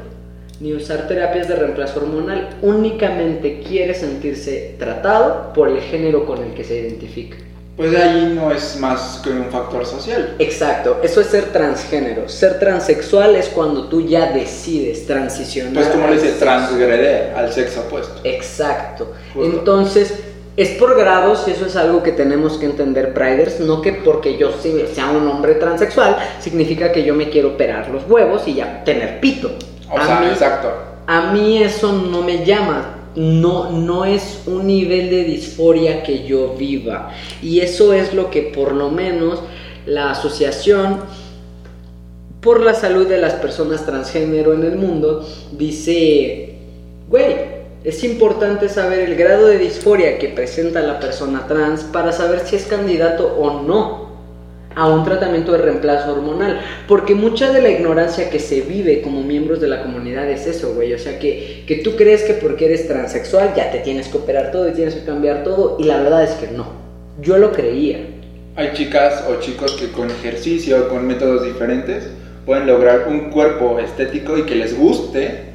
ni 0.59 0.73
usar 0.73 1.07
terapias 1.07 1.49
de 1.49 1.57
reemplazo 1.57 2.01
hormonal. 2.01 2.49
Únicamente 2.63 3.61
quiere 3.61 3.93
sentirse 3.93 4.75
tratado 4.79 5.53
por 5.53 5.69
el 5.69 5.81
género 5.81 6.25
con 6.25 6.43
el 6.43 6.55
que 6.55 6.65
se 6.65 6.79
identifica. 6.81 7.37
Pues 7.77 7.95
ahí 7.95 8.33
no 8.35 8.51
es 8.53 8.79
más 8.81 9.21
que 9.23 9.31
un 9.31 9.47
factor 9.51 9.85
social. 9.85 10.37
Exacto, 10.39 11.01
eso 11.03 11.21
es 11.21 11.27
ser 11.27 11.53
transgénero. 11.53 12.27
Ser 12.27 12.59
transexual 12.59 13.37
es 13.37 13.49
cuando 13.49 13.89
tú 13.89 14.01
ya 14.01 14.33
decides 14.33 15.07
transicionar. 15.07 15.75
Pues 15.75 15.89
como 15.89 16.07
le 16.07 16.15
dice, 16.15 16.33
transgreder 16.39 17.35
al 17.37 17.53
sexo 17.53 17.81
opuesto. 17.81 18.21
Exacto. 18.25 19.13
Justo. 19.35 19.59
Entonces, 19.59 20.15
es 20.57 20.71
por 20.71 20.97
grados 20.97 21.45
y 21.47 21.51
eso 21.51 21.67
es 21.67 21.77
algo 21.77 22.03
que 22.03 22.13
tenemos 22.13 22.57
que 22.57 22.65
entender, 22.65 23.13
Priders. 23.13 23.61
No 23.61 23.83
que 23.83 23.93
porque 23.93 24.39
yo 24.39 24.53
sea 24.53 25.11
un 25.11 25.29
hombre 25.29 25.57
transexual 25.57 26.17
significa 26.41 26.93
que 26.93 27.05
yo 27.05 27.15
me 27.15 27.29
quiero 27.29 27.51
operar 27.51 27.91
los 27.91 28.09
huevos 28.09 28.49
y 28.49 28.55
ya 28.55 28.83
tener 28.85 29.21
pito. 29.21 29.51
O 29.91 29.99
a, 29.99 30.07
sea, 30.07 30.21
mí, 30.21 30.29
exacto. 30.29 30.73
a 31.07 31.33
mí 31.33 31.63
eso 31.63 31.93
no 31.93 32.23
me 32.23 32.45
llama. 32.45 32.96
No, 33.17 33.71
no 33.73 34.05
es 34.05 34.43
un 34.47 34.67
nivel 34.67 35.11
de 35.11 35.25
disforia 35.25 36.03
que 36.03 36.25
yo 36.25 36.55
viva. 36.55 37.13
Y 37.43 37.61
eso 37.61 37.93
es 37.93 38.15
lo 38.15 38.31
que 38.31 38.43
por 38.43 38.73
lo 38.73 38.91
menos 38.91 39.43
la 39.87 40.11
asociación 40.11 41.01
por 42.41 42.63
la 42.63 42.75
salud 42.75 43.09
de 43.09 43.19
las 43.19 43.35
personas 43.35 43.85
transgénero 43.85 44.55
en 44.55 44.63
el 44.63 44.77
mundo 44.77 45.27
dice, 45.59 46.55
güey, 47.09 47.57
es 47.83 48.05
importante 48.05 48.69
saber 48.69 49.01
el 49.01 49.17
grado 49.17 49.49
de 49.49 49.59
disforia 49.59 50.19
que 50.19 50.29
presenta 50.29 50.81
la 50.81 51.01
persona 51.01 51.47
trans 51.49 51.83
para 51.83 52.13
saber 52.13 52.41
si 52.47 52.55
es 52.55 52.67
candidato 52.67 53.35
o 53.37 53.63
no 53.63 54.06
a 54.77 54.87
un 54.89 55.05
tratamiento 55.05 55.53
de 55.53 55.59
reemplazo 55.59 56.13
hormonal. 56.13 56.61
Porque 56.87 57.15
mucha 57.17 57.51
de 57.51 57.63
la 57.63 57.71
ignorancia 57.71 58.31
que 58.31 58.39
se 58.39 58.61
vive 58.61 59.03
como 59.03 59.23
miembros 59.23 59.61
de 59.61 59.69
la 59.69 59.83
comunidad 59.83 60.31
es 60.31 60.47
eso, 60.47 60.75
güey. 60.75 60.93
O 60.93 60.99
sea, 60.99 61.19
que, 61.19 61.65
que 61.67 61.77
tú 61.77 61.97
crees 61.97 62.23
que 62.23 62.35
porque 62.35 62.67
eres 62.67 62.87
transexual 62.87 63.55
ya 63.57 63.73
te 63.73 63.79
tienes 63.79 64.07
que 64.09 64.19
operar 64.19 64.53
todo 64.53 64.69
y 64.69 64.73
tienes 64.73 64.95
que 64.95 65.05
cambiar 65.05 65.43
todo. 65.43 65.79
Y 65.81 65.85
la 65.85 65.97
verdad 65.97 66.23
es 66.23 66.33
que 66.33 66.49
no. 66.49 66.67
Yo 67.21 67.39
lo 67.39 67.53
creía. 67.53 68.01
Hay 68.55 68.73
chicas 68.75 69.25
o 69.29 69.41
chicos 69.41 69.73
que 69.73 69.91
con 69.91 70.11
ejercicio, 70.11 70.89
con 70.89 71.07
métodos 71.07 71.45
diferentes, 71.45 72.09
pueden 72.45 72.67
lograr 72.67 73.07
un 73.09 73.31
cuerpo 73.31 73.79
estético 73.79 74.37
y 74.37 74.43
que 74.43 74.55
les 74.57 74.79
guste 74.79 75.47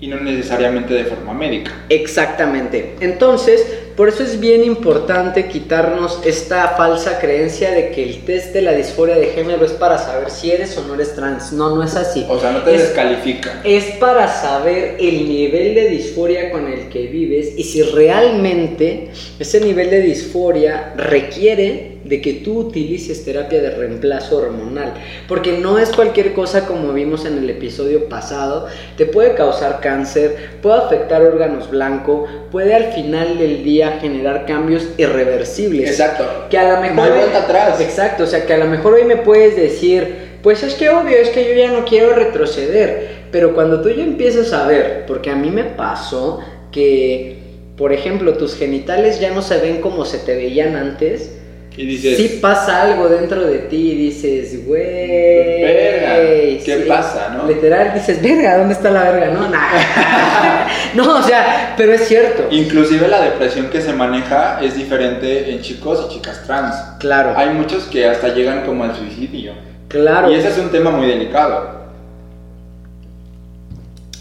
y 0.00 0.08
no 0.08 0.20
necesariamente 0.20 0.92
de 0.92 1.04
forma 1.04 1.32
médica. 1.32 1.72
Exactamente. 1.88 2.96
Entonces, 3.00 3.66
por 3.98 4.08
eso 4.08 4.22
es 4.22 4.38
bien 4.40 4.62
importante 4.64 5.48
quitarnos 5.48 6.20
esta 6.24 6.68
falsa 6.76 7.18
creencia 7.18 7.72
de 7.72 7.90
que 7.90 8.02
el 8.04 8.20
test 8.24 8.52
de 8.54 8.62
la 8.62 8.72
disforia 8.72 9.16
de 9.16 9.26
género 9.26 9.64
es 9.66 9.72
para 9.72 9.98
saber 9.98 10.30
si 10.30 10.52
eres 10.52 10.78
o 10.78 10.84
no 10.86 10.94
eres 10.94 11.14
trans. 11.16 11.52
No, 11.52 11.74
no 11.74 11.82
es 11.82 11.96
así. 11.96 12.24
O 12.28 12.38
sea, 12.38 12.52
no 12.52 12.62
te 12.62 12.74
Es- 12.76 12.82
descalifica. 12.82 13.60
Es 13.64 13.84
para 13.98 14.28
saber 14.28 14.96
el 15.00 15.28
nivel 15.28 15.74
de 15.74 15.88
disforia 15.88 16.50
con 16.52 16.72
el 16.72 16.88
que 16.88 17.08
vives 17.08 17.52
y 17.58 17.64
si 17.64 17.82
realmente 17.82 19.08
ese 19.38 19.60
nivel 19.60 19.90
de 19.90 20.00
disforia 20.00 20.94
requiere 20.96 21.97
de 22.08 22.22
que 22.22 22.32
tú 22.34 22.58
utilices 22.60 23.24
terapia 23.24 23.60
de 23.60 23.70
reemplazo 23.70 24.38
hormonal. 24.38 24.94
Porque 25.28 25.58
no 25.58 25.78
es 25.78 25.90
cualquier 25.90 26.32
cosa 26.32 26.66
como 26.66 26.92
vimos 26.92 27.26
en 27.26 27.38
el 27.38 27.50
episodio 27.50 28.08
pasado. 28.08 28.66
Te 28.96 29.06
puede 29.06 29.34
causar 29.34 29.80
cáncer, 29.80 30.58
puede 30.62 30.78
afectar 30.78 31.22
órganos 31.22 31.70
blancos, 31.70 32.28
puede 32.50 32.74
al 32.74 32.92
final 32.92 33.38
del 33.38 33.62
día 33.62 33.98
generar 34.00 34.46
cambios 34.46 34.88
irreversibles. 34.96 35.90
Exacto. 35.90 36.24
Que 36.48 36.58
a 36.58 36.74
lo 36.74 36.80
mejor... 36.80 36.96
No 36.96 37.02
hay 37.02 37.10
vuelta 37.10 37.44
atrás. 37.44 37.80
Exacto, 37.80 38.24
o 38.24 38.26
sea 38.26 38.46
que 38.46 38.54
a 38.54 38.58
lo 38.58 38.66
mejor 38.66 38.94
hoy 38.94 39.04
me 39.04 39.16
puedes 39.16 39.54
decir, 39.54 40.38
pues 40.42 40.62
es 40.62 40.74
que 40.74 40.88
obvio, 40.88 41.16
es 41.18 41.28
que 41.28 41.46
yo 41.46 41.54
ya 41.54 41.70
no 41.70 41.84
quiero 41.84 42.14
retroceder. 42.14 43.18
Pero 43.30 43.54
cuando 43.54 43.82
tú 43.82 43.90
ya 43.90 44.02
empiezas 44.02 44.52
a 44.54 44.66
ver, 44.66 45.04
porque 45.06 45.30
a 45.30 45.36
mí 45.36 45.50
me 45.50 45.64
pasó 45.64 46.40
que, 46.72 47.36
por 47.76 47.92
ejemplo, 47.92 48.34
tus 48.34 48.56
genitales 48.56 49.20
ya 49.20 49.30
no 49.30 49.42
se 49.42 49.58
ven 49.58 49.82
como 49.82 50.06
se 50.06 50.18
te 50.18 50.34
veían 50.34 50.74
antes. 50.74 51.37
Y 51.78 51.86
dices, 51.86 52.16
Sí 52.16 52.38
pasa 52.42 52.82
algo 52.82 53.08
dentro 53.08 53.40
de 53.46 53.58
ti 53.60 53.92
y 53.92 53.94
dices, 53.94 54.66
güey. 54.66 55.62
Verga, 55.62 56.16
¿qué 56.64 56.80
sí". 56.82 56.88
pasa, 56.88 57.28
no? 57.36 57.46
Literal 57.46 57.94
dices, 57.94 58.20
verga, 58.20 58.58
¿dónde 58.58 58.74
está 58.74 58.90
la 58.90 59.04
verga? 59.12 59.28
No, 59.28 59.48
nah. 59.48 60.66
no, 60.94 61.18
o 61.18 61.22
sea, 61.22 61.74
pero 61.76 61.92
es 61.92 62.08
cierto. 62.08 62.48
inclusive 62.50 63.06
la 63.06 63.20
depresión 63.22 63.70
que 63.70 63.80
se 63.80 63.92
maneja 63.92 64.58
es 64.60 64.76
diferente 64.76 65.52
en 65.52 65.60
chicos 65.62 66.04
y 66.10 66.14
chicas 66.14 66.42
trans. 66.44 66.74
Claro, 66.98 67.34
Hay 67.36 67.50
muchos 67.50 67.84
que 67.84 68.06
hasta 68.08 68.34
llegan 68.34 68.66
como 68.66 68.82
al 68.82 68.96
suicidio. 68.96 69.52
claro. 69.86 70.32
Y 70.32 70.34
ese 70.34 70.48
es 70.48 70.58
un 70.58 70.70
tema 70.70 70.90
muy 70.90 71.06
delicado. 71.06 71.77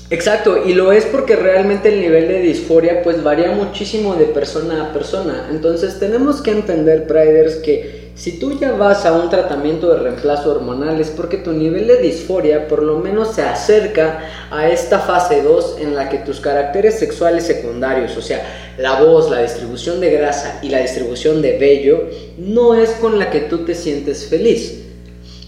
Exacto, 0.10 0.64
y 0.66 0.74
lo 0.74 0.94
es 0.94 1.04
porque 1.04 1.36
realmente 1.36 1.90
el 1.90 2.00
nivel 2.00 2.30
de 2.30 2.40
disforia 2.40 3.04
pues 3.04 3.22
varía 3.22 3.52
muchísimo 3.52 4.16
de 4.16 4.24
persona 4.24 4.86
a 4.86 4.94
persona. 4.94 5.50
Entonces 5.52 6.00
tenemos 6.00 6.42
que 6.42 6.52
entender, 6.52 7.08
Priders, 7.08 7.56
que 7.56 8.08
si 8.16 8.40
tú 8.40 8.58
ya 8.58 8.72
vas 8.72 9.06
a 9.06 9.12
un 9.12 9.30
tratamiento 9.30 9.94
de 9.94 10.00
reemplazo 10.00 10.52
hormonal 10.52 11.02
es 11.02 11.10
porque 11.10 11.38
tu 11.38 11.52
nivel 11.52 11.88
de 11.88 11.98
disforia 11.98 12.70
por 12.70 12.84
lo 12.84 13.00
menos 13.00 13.36
se 13.36 13.42
acerca 13.42 14.22
a 14.50 14.70
esta 14.70 15.00
fase 15.00 15.42
2 15.44 15.80
en 15.82 15.94
la 15.94 16.08
que 16.08 16.20
tus 16.20 16.40
caracteres 16.40 16.98
sexuales 16.98 17.44
secundarios, 17.44 18.16
o 18.16 18.22
sea, 18.22 18.74
la 18.78 19.02
voz, 19.02 19.30
la 19.30 19.42
distribución 19.42 20.00
de 20.00 20.12
grasa 20.12 20.60
y 20.62 20.70
la 20.70 20.80
distribución 20.80 21.42
de 21.42 21.58
vello, 21.58 22.06
no 22.38 22.76
es 22.76 22.92
con 22.92 23.20
la 23.20 23.30
que 23.30 23.42
tú 23.42 23.66
te 23.66 23.76
sientes 23.76 24.26
feliz. 24.28 24.87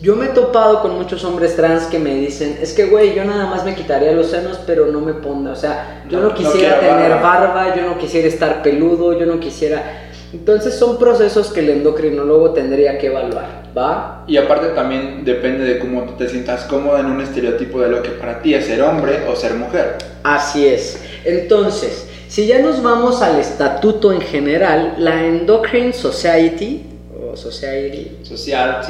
Yo 0.02 0.16
me 0.16 0.28
he 0.28 0.30
topado 0.30 0.82
con 0.82 0.96
muchos 0.96 1.26
hombres 1.26 1.58
trans 1.58 1.84
que 1.88 2.00
me 2.00 2.16
dicen, 2.16 2.58
es 2.62 2.72
que 2.74 2.86
güey, 2.86 3.14
yo 3.16 3.26
nada 3.26 3.48
más 3.48 3.66
me 3.66 3.76
quitaría 3.76 4.14
los 4.14 4.28
senos, 4.28 4.60
pero 4.66 4.86
no 4.86 5.02
me 5.02 5.14
ponga, 5.14 5.52
o 5.52 5.56
sea, 5.56 6.06
yo 6.10 6.22
No, 6.22 6.34
quisiera 6.34 6.80
tener 6.80 7.12
barba. 7.12 7.48
barba, 7.54 7.76
yo 7.76 7.82
no 7.84 7.98
quisiera 7.98 8.28
estar 8.28 8.62
peludo, 8.64 9.20
yo 9.20 9.26
no 9.26 9.40
quisiera... 9.40 10.06
Entonces 10.32 10.76
son 10.76 10.98
procesos 11.00 11.52
que 11.52 11.60
el 11.62 11.70
endocrinólogo 11.70 12.52
tendría 12.52 12.98
que 12.98 13.08
evaluar, 13.08 13.64
¿va? 13.78 14.24
Y 14.28 14.38
aparte 14.38 14.68
también 14.70 15.26
depende 15.26 15.66
de 15.66 15.80
cómo 15.80 16.04
tú 16.04 16.14
te 16.14 16.30
sientas 16.30 16.64
cómodo 16.66 16.98
en 17.00 17.08
un 17.08 17.20
estereotipo 17.20 17.82
de 17.82 17.90
lo 17.90 18.02
que 18.04 18.10
para 18.12 18.42
ti 18.42 18.54
es 18.54 18.68
ser 18.68 18.82
hombre 18.84 19.26
o 19.28 19.36
ser 19.36 19.56
mujer. 19.56 19.98
Así 20.24 20.68
es. 20.68 21.02
Entonces, 21.26 22.08
si 22.30 22.46
ya 22.46 22.60
nos 22.60 22.82
vamos 22.84 23.22
al 23.24 23.40
estatuto 23.40 24.14
en 24.14 24.22
general, 24.22 24.94
la 25.00 25.26
Endocrine 25.26 25.94
Society, 25.94 26.86
o 27.32 27.36
Society, 27.36 28.20
Social, 28.22 28.82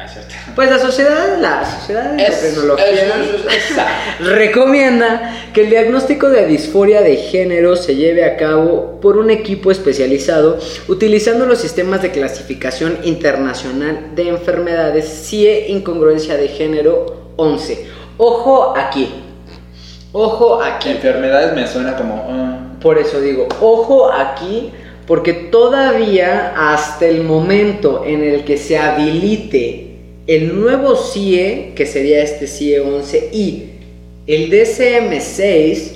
Ah, 0.00 0.04
es 0.04 0.12
cierto. 0.12 0.32
pues 0.54 0.70
la 0.70 0.78
sociedad, 0.78 1.38
la 1.40 1.64
sociedad 1.64 2.12
de 2.12 2.22
Es- 2.24 2.44
endocrinología... 2.44 2.86
es- 3.48 3.52
es- 3.56 3.70
esa. 3.72 3.86
recomienda 4.20 5.34
que 5.52 5.62
el 5.62 5.70
diagnóstico 5.70 6.28
de 6.28 6.46
disforia 6.46 7.00
de 7.02 7.16
género 7.16 7.74
se 7.74 7.96
lleve 7.96 8.24
a 8.24 8.36
cabo 8.36 9.00
por 9.00 9.16
un 9.16 9.30
equipo 9.30 9.70
especializado 9.72 10.58
utilizando 10.86 11.46
los 11.46 11.58
sistemas 11.58 12.00
de 12.02 12.12
clasificación 12.12 12.98
internacional 13.02 14.14
de 14.14 14.28
enfermedades 14.28 15.06
CIE 15.28 15.66
incongruencia 15.68 16.36
de 16.36 16.46
género 16.48 17.32
11. 17.36 17.86
Ojo 18.18 18.74
aquí. 18.76 19.12
Ojo 20.12 20.62
aquí. 20.62 20.90
Enfermedades 20.90 21.54
me 21.54 21.66
suena 21.66 21.96
como... 21.96 22.24
ah, 22.30 22.58
Por 22.80 22.98
eso 22.98 23.20
digo, 23.20 23.48
ojo 23.60 24.10
aquí, 24.12 24.70
porque 25.06 25.32
todavía 25.32 26.52
hasta 26.56 27.06
el 27.06 27.22
momento 27.24 28.04
en 28.06 28.22
el 28.22 28.44
que 28.44 28.56
se 28.58 28.78
habilite 28.78 29.87
el 30.28 30.60
nuevo 30.60 30.94
CIE, 30.94 31.72
que 31.74 31.86
sería 31.86 32.22
este 32.22 32.46
CIE 32.46 32.80
11, 32.80 33.30
y 33.32 33.70
el 34.26 34.50
DCM6, 34.50 35.92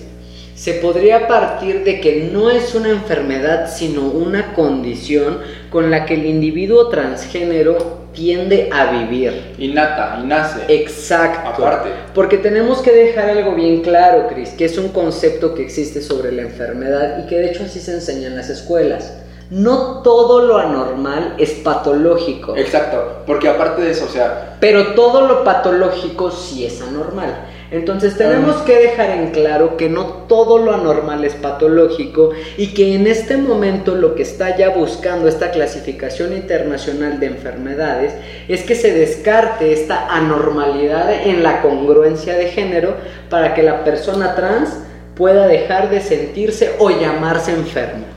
se 0.54 0.74
podría 0.74 1.28
partir 1.28 1.84
de 1.84 2.00
que 2.00 2.30
no 2.32 2.48
es 2.48 2.74
una 2.74 2.88
enfermedad, 2.88 3.70
sino 3.70 4.06
una 4.06 4.54
condición 4.54 5.38
con 5.70 5.90
la 5.90 6.06
que 6.06 6.14
el 6.14 6.24
individuo 6.24 6.88
transgénero 6.88 8.00
tiende 8.14 8.70
a 8.72 8.92
vivir. 8.92 9.54
innata, 9.58 10.20
y 10.22 10.26
nace. 10.26 10.60
Exacto. 10.68 11.50
Aparte. 11.50 11.90
Porque 12.14 12.38
tenemos 12.38 12.80
que 12.80 12.92
dejar 12.92 13.28
algo 13.28 13.54
bien 13.54 13.82
claro, 13.82 14.28
Chris, 14.28 14.50
que 14.50 14.64
es 14.64 14.78
un 14.78 14.88
concepto 14.88 15.54
que 15.54 15.62
existe 15.62 16.00
sobre 16.00 16.32
la 16.32 16.42
enfermedad 16.42 17.22
y 17.22 17.26
que 17.28 17.38
de 17.38 17.50
hecho 17.50 17.64
así 17.64 17.80
se 17.80 17.92
enseña 17.92 18.28
en 18.28 18.36
las 18.36 18.48
escuelas. 18.48 19.12
No 19.52 20.00
todo 20.00 20.46
lo 20.46 20.56
anormal 20.56 21.34
es 21.36 21.50
patológico, 21.50 22.56
Exacto, 22.56 23.18
porque 23.26 23.50
aparte 23.50 23.82
de 23.82 23.90
eso, 23.90 24.06
o 24.06 24.08
sea, 24.08 24.56
pero 24.60 24.94
todo 24.94 25.26
lo 25.26 25.44
patológico 25.44 26.30
sí 26.30 26.64
es 26.64 26.80
anormal. 26.80 27.48
Entonces 27.70 28.16
tenemos 28.16 28.56
que 28.62 28.78
dejar 28.78 29.10
en 29.10 29.30
claro 29.30 29.76
que 29.76 29.90
no 29.90 30.06
todo 30.26 30.56
lo 30.56 30.72
anormal 30.72 31.22
es 31.26 31.34
patológico 31.34 32.30
y 32.56 32.68
que 32.68 32.94
en 32.94 33.06
este 33.06 33.36
momento 33.36 33.94
lo 33.94 34.14
que 34.14 34.22
está 34.22 34.56
ya 34.56 34.70
buscando 34.70 35.28
esta 35.28 35.50
clasificación 35.50 36.32
internacional 36.32 37.20
de 37.20 37.26
enfermedades 37.26 38.14
es 38.48 38.62
que 38.62 38.74
se 38.74 38.94
descarte 38.94 39.74
esta 39.74 40.06
anormalidad 40.08 41.26
en 41.26 41.42
la 41.42 41.60
congruencia 41.60 42.36
de 42.36 42.46
género 42.46 42.94
para 43.28 43.52
que 43.52 43.62
la 43.62 43.84
persona 43.84 44.34
trans 44.34 44.70
pueda 45.14 45.46
dejar 45.46 45.90
de 45.90 46.00
sentirse 46.00 46.72
o 46.78 46.88
llamarse 46.88 47.52
enfermo. 47.52 48.11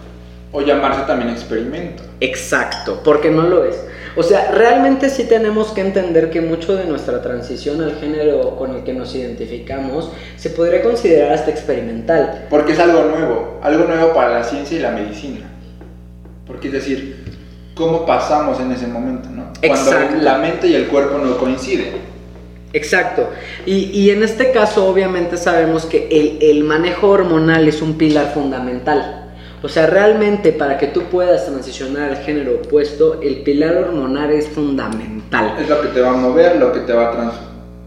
O 0.56 0.62
llamarse 0.62 1.02
también 1.02 1.32
experimento. 1.32 2.02
Exacto, 2.22 3.02
porque 3.04 3.30
no 3.30 3.44
lo 3.44 3.66
es. 3.66 3.76
O 4.16 4.24
sea, 4.24 4.52
realmente 4.52 5.10
sí 5.10 5.26
tenemos 5.26 5.72
que 5.72 5.82
entender 5.82 6.30
que 6.30 6.40
mucho 6.40 6.78
de 6.78 6.86
nuestra 6.86 7.22
transición 7.22 7.82
al 7.82 7.96
género 8.00 8.56
con 8.56 8.74
el 8.74 8.84
que 8.86 8.94
nos 8.94 9.14
identificamos 9.14 10.10
se 10.38 10.50
podría 10.52 10.82
considerar 10.82 11.34
hasta 11.34 11.52
experimental. 11.52 12.46
Porque 12.50 12.72
es 12.72 12.80
algo 12.80 13.04
nuevo, 13.04 13.60
algo 13.62 13.84
nuevo 13.84 14.14
para 14.14 14.40
la 14.40 14.44
ciencia 14.46 14.78
y 14.78 14.82
la 14.82 14.92
medicina. 14.92 15.42
Porque 16.48 16.68
es 16.68 16.74
decir, 16.74 17.26
¿cómo 17.76 18.06
pasamos 18.06 18.58
en 18.62 18.72
ese 18.72 18.88
momento, 18.88 19.28
no? 19.30 19.52
Exacto. 19.62 20.06
Cuando 20.08 20.24
la 20.24 20.38
mente 20.38 20.68
y 20.68 20.76
el 20.76 20.88
cuerpo 20.88 21.18
no 21.18 21.38
coinciden. 21.38 22.16
Exacto. 22.72 23.30
Y, 23.66 23.90
y 23.92 24.12
en 24.12 24.24
este 24.24 24.52
caso 24.52 24.88
obviamente 24.88 25.36
sabemos 25.36 25.86
que 25.86 26.08
el, 26.10 26.38
el 26.42 26.64
manejo 26.64 27.10
hormonal 27.10 27.68
es 27.68 27.82
un 27.82 27.98
pilar 27.98 28.34
fundamental. 28.34 29.25
O 29.66 29.68
sea, 29.70 29.88
realmente 29.88 30.52
para 30.52 30.78
que 30.78 30.86
tú 30.88 31.02
puedas 31.06 31.48
transicionar 31.48 32.12
al 32.12 32.18
género 32.18 32.54
opuesto, 32.64 33.20
el 33.24 33.38
pilar 33.42 33.76
hormonal 33.78 34.30
es 34.32 34.48
fundamental. 34.48 35.56
Es 35.60 35.68
lo 35.68 35.82
que 35.82 35.88
te 35.88 36.02
va 36.02 36.12
a 36.12 36.18
mover, 36.18 36.58
lo 36.58 36.72
que 36.72 36.82
te 36.82 36.94
va 36.94 37.10
a 37.10 37.12
trans- 37.14 37.34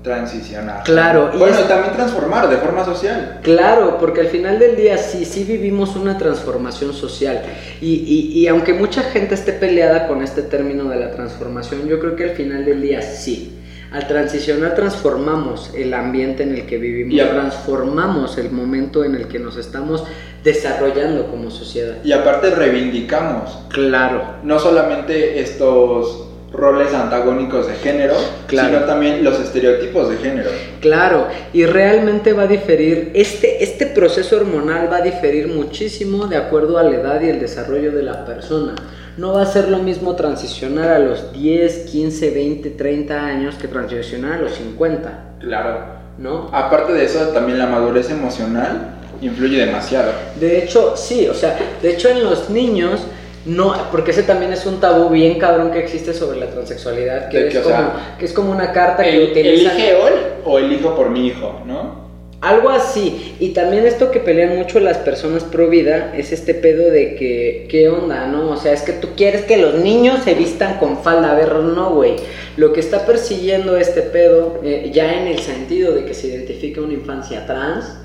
transicionar. 0.02 0.82
Claro, 0.84 1.30
y 1.34 1.38
Bueno, 1.38 1.54
es- 1.56 1.64
y 1.64 1.68
también 1.68 1.92
transformar 1.94 2.48
de 2.48 2.56
forma 2.56 2.84
social. 2.84 3.38
Claro, 3.42 3.96
porque 4.00 4.22
al 4.22 4.26
final 4.28 4.58
del 4.58 4.74
día 4.74 4.98
sí, 4.98 5.24
sí 5.24 5.44
vivimos 5.44 5.94
una 5.94 6.18
transformación 6.18 6.92
social. 6.94 7.42
Y, 7.80 7.94
y- 7.94 8.38
y 8.40 8.48
aunque 8.48 8.74
mucha 8.74 9.02
gente 9.02 9.34
esté 9.34 9.52
peleada 9.52 10.08
con 10.08 10.22
este 10.22 10.42
término 10.42 10.84
de 10.88 10.96
la 10.98 11.10
transformación, 11.12 11.86
yo 11.86 12.00
creo 12.00 12.16
que 12.16 12.24
al 12.24 12.30
final 12.30 12.64
del 12.64 12.80
día 12.82 13.02
sí. 13.02 13.54
Al 13.90 14.06
transicionar 14.06 14.74
transformamos 14.74 15.70
el 15.74 15.94
ambiente 15.94 16.42
en 16.42 16.54
el 16.54 16.66
que 16.66 16.76
vivimos, 16.76 17.14
Y 17.14 17.18
transformamos 17.18 18.36
el 18.36 18.50
momento 18.50 19.02
en 19.04 19.14
el 19.14 19.28
que 19.28 19.38
nos 19.38 19.56
estamos 19.56 20.04
desarrollando 20.44 21.26
como 21.30 21.50
sociedad. 21.50 21.96
Y 22.04 22.12
aparte 22.12 22.50
reivindicamos 22.50 23.58
Claro, 23.70 24.22
no 24.42 24.58
solamente 24.58 25.40
estos 25.40 26.26
roles 26.52 26.94
antagónicos 26.94 27.66
de 27.66 27.74
género, 27.74 28.14
Claro. 28.46 28.68
sino 28.68 28.84
también 28.84 29.22
los 29.24 29.38
estereotipos 29.38 30.10
de 30.10 30.16
género. 30.16 30.50
Claro, 30.80 31.28
y 31.52 31.66
realmente 31.66 32.32
va 32.32 32.44
a 32.44 32.46
diferir, 32.46 33.10
este, 33.14 33.62
este 33.62 33.86
proceso 33.86 34.36
hormonal 34.36 34.90
va 34.90 34.96
a 34.96 35.02
diferir 35.02 35.48
muchísimo 35.48 36.26
de 36.26 36.36
acuerdo 36.36 36.78
a 36.78 36.82
la 36.82 36.96
edad 36.96 37.20
y 37.20 37.28
el 37.28 37.40
desarrollo 37.40 37.92
de 37.92 38.02
la 38.02 38.24
persona. 38.24 38.74
No 39.18 39.32
va 39.32 39.42
a 39.42 39.46
ser 39.46 39.68
lo 39.68 39.78
mismo 39.78 40.14
transicionar 40.14 40.90
a 40.90 41.00
los 41.00 41.32
10, 41.32 41.90
15, 41.90 42.30
20, 42.30 42.70
30 42.70 43.26
años 43.26 43.56
que 43.56 43.66
transicionar 43.66 44.34
a 44.34 44.42
los 44.42 44.52
50, 44.52 45.24
Claro. 45.40 45.98
¿no? 46.18 46.48
Aparte 46.52 46.92
de 46.92 47.04
eso, 47.04 47.18
también 47.28 47.58
la 47.58 47.66
madurez 47.66 48.10
emocional 48.10 48.94
influye 49.20 49.58
demasiado. 49.58 50.12
De 50.38 50.62
hecho, 50.62 50.96
sí, 50.96 51.26
o 51.26 51.34
sea, 51.34 51.58
de 51.82 51.90
hecho 51.90 52.08
en 52.08 52.22
los 52.22 52.48
niños, 52.50 53.00
no, 53.44 53.74
porque 53.90 54.12
ese 54.12 54.22
también 54.22 54.52
es 54.52 54.64
un 54.66 54.78
tabú 54.78 55.08
bien 55.08 55.36
cabrón 55.36 55.72
que 55.72 55.80
existe 55.80 56.14
sobre 56.14 56.38
la 56.38 56.46
transexualidad, 56.46 57.28
que, 57.28 57.48
es, 57.48 57.54
que, 57.54 57.60
como, 57.60 57.74
sea, 57.74 58.16
que 58.20 58.24
es 58.24 58.32
como 58.32 58.52
una 58.52 58.72
carta 58.72 59.02
que 59.02 59.24
utilizan... 59.32 59.76
¿Elige 59.76 59.94
hoy 59.96 60.12
o 60.44 60.58
elijo 60.60 60.94
por 60.94 61.10
mi 61.10 61.26
hijo, 61.26 61.60
no? 61.66 62.07
Algo 62.40 62.70
así. 62.70 63.34
Y 63.40 63.48
también 63.48 63.84
esto 63.84 64.12
que 64.12 64.20
pelean 64.20 64.56
mucho 64.56 64.78
las 64.78 64.98
personas 64.98 65.42
pro 65.42 65.68
vida 65.68 66.14
es 66.16 66.30
este 66.30 66.54
pedo 66.54 66.88
de 66.90 67.16
que, 67.16 67.66
¿qué 67.68 67.88
onda, 67.88 68.28
no? 68.28 68.50
O 68.50 68.56
sea, 68.56 68.72
es 68.72 68.82
que 68.82 68.92
tú 68.92 69.08
quieres 69.16 69.44
que 69.44 69.56
los 69.56 69.74
niños 69.74 70.22
se 70.22 70.34
vistan 70.34 70.78
con 70.78 70.98
falda. 71.02 71.32
A 71.32 71.34
ver, 71.34 71.52
no, 71.56 71.94
güey. 71.94 72.14
Lo 72.56 72.72
que 72.72 72.78
está 72.78 73.04
persiguiendo 73.06 73.76
este 73.76 74.02
pedo, 74.02 74.60
eh, 74.62 74.90
ya 74.92 75.20
en 75.20 75.26
el 75.26 75.40
sentido 75.40 75.92
de 75.94 76.04
que 76.04 76.14
se 76.14 76.28
identifique 76.28 76.80
una 76.80 76.92
infancia 76.92 77.44
trans, 77.44 77.98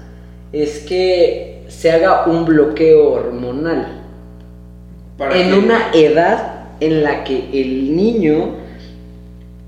es 0.51 0.79
que 0.79 1.61
se 1.67 1.91
haga 1.91 2.25
un 2.25 2.45
bloqueo 2.45 3.11
hormonal. 3.11 4.01
Para 5.17 5.37
En 5.37 5.53
una 5.53 5.91
edad 5.93 6.69
en 6.79 7.03
la 7.03 7.23
que 7.23 7.49
el 7.53 7.95
niño, 7.95 8.55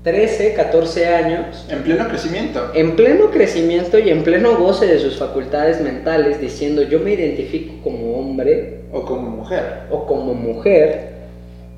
13, 0.06 0.54
14 0.54 1.08
años, 1.08 1.66
En 1.68 1.82
pleno 1.82 2.06
crecimiento. 2.06 2.70
en 2.74 2.94
pleno 2.94 3.32
crecimiento 3.32 3.98
y 3.98 4.08
en 4.10 4.22
pleno 4.22 4.56
goce 4.56 4.86
de 4.86 5.00
sus 5.00 5.16
facultades 5.16 5.80
mentales, 5.80 6.40
diciendo 6.40 6.82
yo 6.82 7.00
me 7.00 7.14
identifico 7.14 7.74
como 7.82 8.16
hombre 8.16 8.82
O 8.92 9.04
como 9.04 9.28
mujer. 9.28 9.64
o 9.90 10.06
como 10.06 10.32
mujer, 10.32 11.08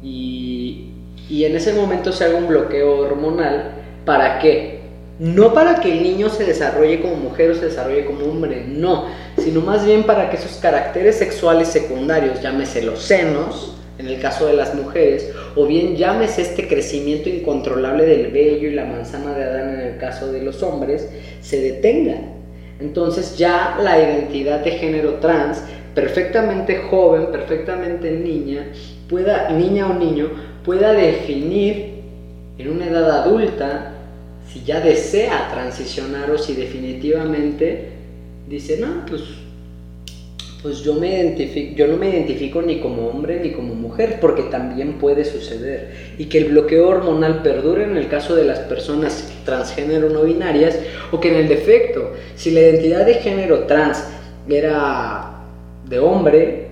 y, 0.03 0.91
y 1.31 1.45
en 1.45 1.57
ese 1.57 1.73
momento 1.73 2.13
se 2.13 2.27
haga 2.27 2.37
un 2.37 2.49
bloqueo 2.49 2.99
hormonal, 2.99 3.71
¿para 4.05 4.39
qué? 4.41 4.81
No 5.19 5.55
para 5.55 5.77
que 5.81 5.91
el 5.91 6.03
niño 6.03 6.29
se 6.29 6.45
desarrolle 6.45 7.01
como 7.01 7.17
mujer 7.17 7.53
o 7.53 7.55
se 7.55 7.65
desarrolle 7.65 8.05
como 8.05 8.27
hombre, 8.27 8.63
no, 8.69 9.07
sino 9.39 9.63
más 9.63 9.87
bien 9.87 10.03
para 10.05 10.29
que 10.29 10.37
esos 10.37 10.59
caracteres 10.59 11.17
sexuales 11.17 11.69
secundarios, 11.69 12.43
llámese 12.43 12.83
los 12.83 13.01
senos, 13.01 13.75
en 13.99 14.07
el 14.07 14.21
caso 14.21 14.47
de 14.47 14.53
las 14.53 14.75
mujeres, 14.75 15.33
o 15.59 15.67
bien 15.67 15.97
llámese 15.97 16.43
este 16.43 16.69
crecimiento 16.69 17.29
incontrolable 17.29 18.07
del 18.07 18.31
vello 18.31 18.69
y 18.69 18.75
la 18.75 18.85
manzana 18.85 19.35
de 19.35 19.43
Adán 19.43 19.75
en 19.75 19.81
el 19.81 19.97
caso 19.97 20.31
de 20.31 20.41
los 20.41 20.63
hombres, 20.63 21.09
se 21.41 21.61
detengan. 21.61 22.35
Entonces 22.79 23.37
ya 23.37 23.77
la 23.83 23.99
identidad 23.99 24.61
de 24.61 24.71
género 24.71 25.15
trans, 25.15 25.65
perfectamente 25.97 26.77
joven, 26.77 27.33
perfectamente 27.33 28.13
niña, 28.13 28.69
pueda, 29.09 29.51
niña 29.51 29.91
o 29.91 29.95
niño, 29.95 30.31
pueda 30.65 30.93
definir 30.93 32.03
en 32.57 32.71
una 32.71 32.87
edad 32.87 33.23
adulta 33.23 33.95
si 34.53 34.63
ya 34.63 34.79
desea 34.79 35.49
transicionar 35.53 36.31
o 36.31 36.39
si 36.39 36.55
definitivamente 36.55 37.89
dice, 38.49 38.79
no, 38.79 39.05
pues, 39.09 39.23
pues 40.63 40.83
yo, 40.83 40.95
me 40.95 41.09
identifico, 41.09 41.77
yo 41.77 41.87
no 41.87 41.97
me 41.97 42.11
identifico 42.11 42.63
ni 42.63 42.81
como 42.81 43.09
hombre 43.09 43.41
ni 43.41 43.51
como 43.51 43.75
mujer, 43.75 44.19
porque 44.21 44.43
también 44.45 44.95
puede 44.95 45.25
suceder. 45.25 45.93
Y 46.19 46.27
que 46.27 46.39
el 46.39 46.45
bloqueo 46.47 46.89
hormonal 46.89 47.43
perdure 47.43 47.85
en 47.85 47.97
el 47.97 48.09
caso 48.09 48.35
de 48.35 48.45
las 48.45 48.61
personas 48.61 49.33
transgénero 49.45 50.11
no 50.11 50.23
binarias, 50.23 50.79
o 51.13 51.21
que 51.21 51.29
en 51.29 51.37
el 51.37 51.49
defecto, 51.49 52.13
si 52.35 52.51
la 52.51 52.61
identidad 52.61 53.07
de 53.07 53.15
género 53.15 53.65
trans 53.65 54.05
era 54.49 55.45
de 55.89 55.99
hombre, 56.01 56.68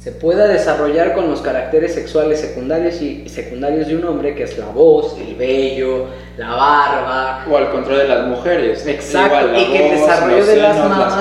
se 0.00 0.12
pueda 0.12 0.48
desarrollar 0.48 1.14
con 1.14 1.28
los 1.28 1.42
caracteres 1.42 1.92
sexuales 1.92 2.40
secundarios 2.40 3.02
y 3.02 3.28
secundarios 3.28 3.86
de 3.86 3.96
un 3.96 4.04
hombre, 4.04 4.34
que 4.34 4.44
es 4.44 4.56
la 4.56 4.64
voz, 4.68 5.14
el 5.18 5.34
vello, 5.34 6.06
la 6.38 6.54
barba, 6.54 7.44
O 7.50 7.54
al 7.54 7.70
contrario 7.70 8.04
de 8.04 8.08
las 8.08 8.26
mujeres. 8.26 8.86
Exacto, 8.86 9.36
Igual, 9.36 9.52
la 9.52 9.60
y 9.60 9.64
que 9.66 9.86
el 9.86 10.00
desarrollo 10.00 10.46
de 10.46 10.56
las 10.56 10.78
mamas, 10.78 11.14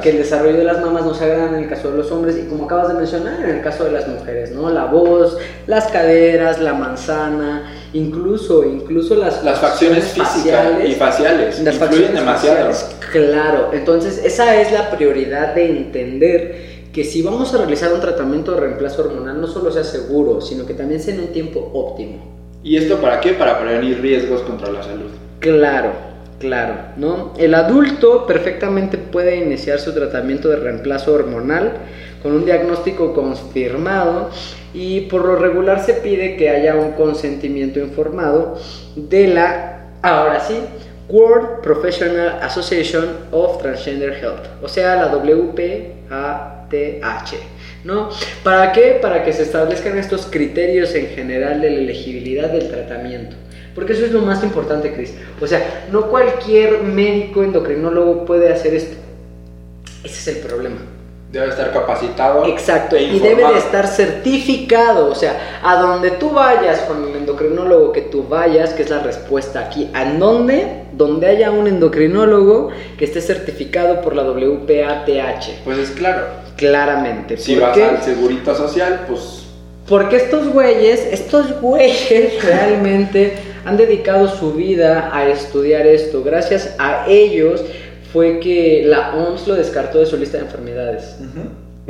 que 0.00 0.10
el 0.10 0.18
desarrollo 0.18 0.56
de 0.58 0.64
las 0.64 0.80
mamas 0.80 1.04
no 1.06 1.12
se 1.12 1.24
haga 1.24 1.48
en 1.48 1.54
el 1.56 1.68
caso 1.68 1.90
de 1.90 1.96
los 1.96 2.12
hombres 2.12 2.36
y 2.38 2.48
como 2.48 2.66
acabas 2.66 2.86
de 2.88 2.94
mencionar 2.94 3.40
en 3.42 3.50
el 3.50 3.62
caso 3.62 3.82
de 3.82 3.90
las 3.90 4.06
mujeres, 4.06 4.52
¿no? 4.52 4.70
La 4.70 4.84
voz, 4.84 5.36
las 5.66 5.88
caderas, 5.88 6.60
la 6.60 6.74
manzana, 6.74 7.64
incluso, 7.92 8.64
incluso 8.64 9.16
las, 9.16 9.42
Las 9.42 9.58
facciones 9.58 10.04
físicas 10.04 10.68
y 10.86 10.92
faciales 10.92 11.60
las 11.64 11.74
facciones 11.74 12.12
demasiado. 12.12 12.70
faciales, 12.70 12.96
Claro, 13.10 13.70
entonces 13.72 14.24
esa 14.24 14.60
es 14.60 14.70
la 14.70 14.88
prioridad 14.90 15.52
de 15.52 15.66
entender 15.66 16.69
que 16.92 17.04
si 17.04 17.22
vamos 17.22 17.54
a 17.54 17.58
realizar 17.58 17.92
un 17.92 18.00
tratamiento 18.00 18.52
de 18.52 18.60
reemplazo 18.60 19.02
hormonal 19.02 19.40
no 19.40 19.46
solo 19.46 19.70
sea 19.70 19.84
seguro, 19.84 20.40
sino 20.40 20.66
que 20.66 20.74
también 20.74 21.00
sea 21.00 21.14
en 21.14 21.20
un 21.20 21.28
tiempo 21.28 21.70
óptimo. 21.72 22.40
¿Y 22.62 22.76
esto 22.76 23.00
para 23.00 23.20
qué? 23.20 23.32
Para 23.32 23.60
prevenir 23.60 24.00
riesgos 24.00 24.42
contra 24.42 24.70
la 24.70 24.82
salud. 24.82 25.10
Claro, 25.38 25.92
claro, 26.38 26.74
¿no? 26.96 27.32
El 27.38 27.54
adulto 27.54 28.26
perfectamente 28.26 28.98
puede 28.98 29.36
iniciar 29.36 29.78
su 29.78 29.94
tratamiento 29.94 30.48
de 30.48 30.56
reemplazo 30.56 31.14
hormonal 31.14 31.72
con 32.22 32.32
un 32.32 32.44
diagnóstico 32.44 33.14
confirmado 33.14 34.30
y 34.74 35.02
por 35.02 35.24
lo 35.24 35.36
regular 35.36 35.80
se 35.80 35.94
pide 35.94 36.36
que 36.36 36.50
haya 36.50 36.74
un 36.74 36.92
consentimiento 36.92 37.80
informado 37.80 38.58
de 38.94 39.28
la, 39.28 39.86
ahora 40.02 40.40
sí, 40.40 40.56
World 41.08 41.60
Professional 41.62 42.38
Association 42.42 43.04
of 43.32 43.60
Transgender 43.62 44.12
Health, 44.12 44.46
o 44.62 44.68
sea, 44.68 44.96
la 44.96 45.08
¿No? 47.84 48.10
¿Para 48.42 48.72
qué? 48.72 48.98
Para 49.00 49.24
que 49.24 49.32
se 49.32 49.42
establezcan 49.42 49.96
estos 49.98 50.26
criterios 50.26 50.94
en 50.94 51.08
general 51.08 51.60
de 51.60 51.70
la 51.70 51.78
elegibilidad 51.78 52.50
del 52.50 52.68
tratamiento. 52.68 53.36
Porque 53.74 53.92
eso 53.92 54.04
es 54.04 54.12
lo 54.12 54.20
más 54.20 54.42
importante, 54.42 54.92
Chris. 54.92 55.14
O 55.40 55.46
sea, 55.46 55.86
no 55.90 56.06
cualquier 56.06 56.82
médico 56.82 57.42
endocrinólogo 57.42 58.24
puede 58.24 58.52
hacer 58.52 58.74
esto. 58.74 58.96
Ese 60.04 60.30
es 60.30 60.36
el 60.36 60.46
problema. 60.46 60.76
Debe 61.30 61.46
estar 61.46 61.72
capacitado. 61.72 62.44
Exacto, 62.46 62.96
e 62.96 63.04
y 63.04 63.20
debe 63.20 63.46
de 63.46 63.58
estar 63.58 63.86
certificado, 63.86 65.08
o 65.08 65.14
sea, 65.14 65.60
a 65.62 65.76
donde 65.76 66.10
tú 66.12 66.30
vayas 66.30 66.80
con 66.80 67.08
el 67.08 67.14
endocrinólogo 67.14 67.92
que 67.92 68.00
tú 68.00 68.26
vayas, 68.28 68.74
que 68.74 68.82
es 68.82 68.90
la 68.90 68.98
respuesta 68.98 69.60
aquí, 69.60 69.88
¿a 69.94 70.12
dónde? 70.14 70.86
Donde 70.92 71.28
haya 71.28 71.52
un 71.52 71.68
endocrinólogo 71.68 72.70
que 72.98 73.04
esté 73.04 73.20
certificado 73.20 74.00
por 74.00 74.16
la 74.16 74.24
WPATH, 74.24 75.62
Pues 75.64 75.78
es 75.78 75.90
claro. 75.92 76.39
Claramente. 76.60 77.36
Si 77.38 77.54
¿Por 77.54 77.62
vas 77.62 77.76
qué? 77.76 77.84
al 77.84 78.02
segurito 78.02 78.54
social, 78.54 79.06
pues 79.08 79.42
Porque 79.88 80.16
estos 80.16 80.46
güeyes, 80.48 81.00
estos 81.10 81.60
güeyes 81.60 82.44
realmente 82.44 83.32
han 83.64 83.76
dedicado 83.76 84.28
su 84.28 84.52
vida 84.52 85.10
a 85.12 85.26
estudiar 85.28 85.86
esto. 85.86 86.22
Gracias 86.22 86.76
a 86.78 87.06
ellos 87.08 87.64
fue 88.12 88.38
que 88.38 88.84
la 88.86 89.14
OMS 89.16 89.48
lo 89.48 89.54
descartó 89.54 89.98
de 89.98 90.06
su 90.06 90.16
lista 90.16 90.38
de 90.38 90.44
enfermedades. 90.44 91.16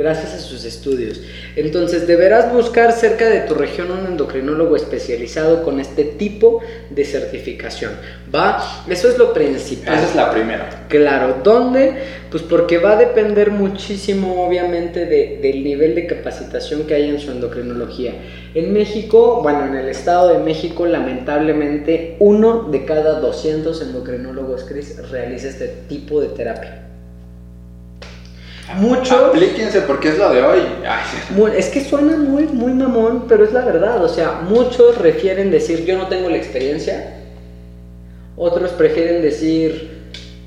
Gracias 0.01 0.33
a 0.33 0.39
sus 0.39 0.65
estudios. 0.65 1.21
Entonces 1.55 2.07
deberás 2.07 2.51
buscar 2.53 2.91
cerca 2.91 3.29
de 3.29 3.41
tu 3.41 3.53
región 3.53 3.91
un 3.91 4.05
endocrinólogo 4.07 4.75
especializado 4.75 5.63
con 5.63 5.79
este 5.79 6.03
tipo 6.03 6.61
de 6.89 7.05
certificación. 7.05 7.91
¿Va? 8.33 8.83
Eso 8.89 9.09
es 9.09 9.17
lo 9.17 9.33
principal. 9.33 9.93
Esa 9.95 10.07
es 10.07 10.15
la 10.15 10.31
primera. 10.31 10.85
Claro, 10.89 11.37
¿dónde? 11.43 11.93
Pues 12.29 12.43
porque 12.43 12.77
va 12.77 12.93
a 12.93 12.95
depender 12.97 13.51
muchísimo, 13.51 14.45
obviamente, 14.45 15.05
de- 15.05 15.39
del 15.41 15.63
nivel 15.63 15.95
de 15.95 16.07
capacitación 16.07 16.83
que 16.83 16.93
hay 16.95 17.09
en 17.09 17.19
su 17.19 17.31
endocrinología. 17.31 18.13
En 18.53 18.73
México, 18.73 19.39
bueno, 19.43 19.65
en 19.67 19.75
el 19.75 19.87
Estado 19.89 20.29
de 20.33 20.39
México, 20.39 20.85
lamentablemente, 20.85 22.15
uno 22.19 22.63
de 22.71 22.85
cada 22.85 23.19
200 23.19 23.81
endocrinólogos, 23.81 24.63
Chris, 24.65 24.97
realiza 25.09 25.47
este 25.49 25.67
tipo 25.87 26.19
de 26.21 26.29
terapia. 26.29 26.80
Muchos... 28.77 29.11
Aplíquense 29.11 29.81
porque 29.81 30.09
es 30.09 30.17
lo 30.17 30.29
de 30.31 30.41
hoy. 30.41 30.59
Ay, 30.87 31.55
Es 31.57 31.69
que 31.69 31.83
suena 31.83 32.17
muy, 32.17 32.43
muy 32.43 32.73
mamón, 32.73 33.25
pero 33.27 33.43
es 33.43 33.53
la 33.53 33.65
verdad. 33.65 34.03
O 34.03 34.09
sea, 34.09 34.41
muchos 34.47 34.97
refieren 34.97 35.51
decir 35.51 35.85
yo 35.85 35.97
no 35.97 36.07
tengo 36.07 36.29
la 36.29 36.37
experiencia. 36.37 37.17
Otros 38.37 38.71
prefieren 38.71 39.21
decir, 39.21 39.90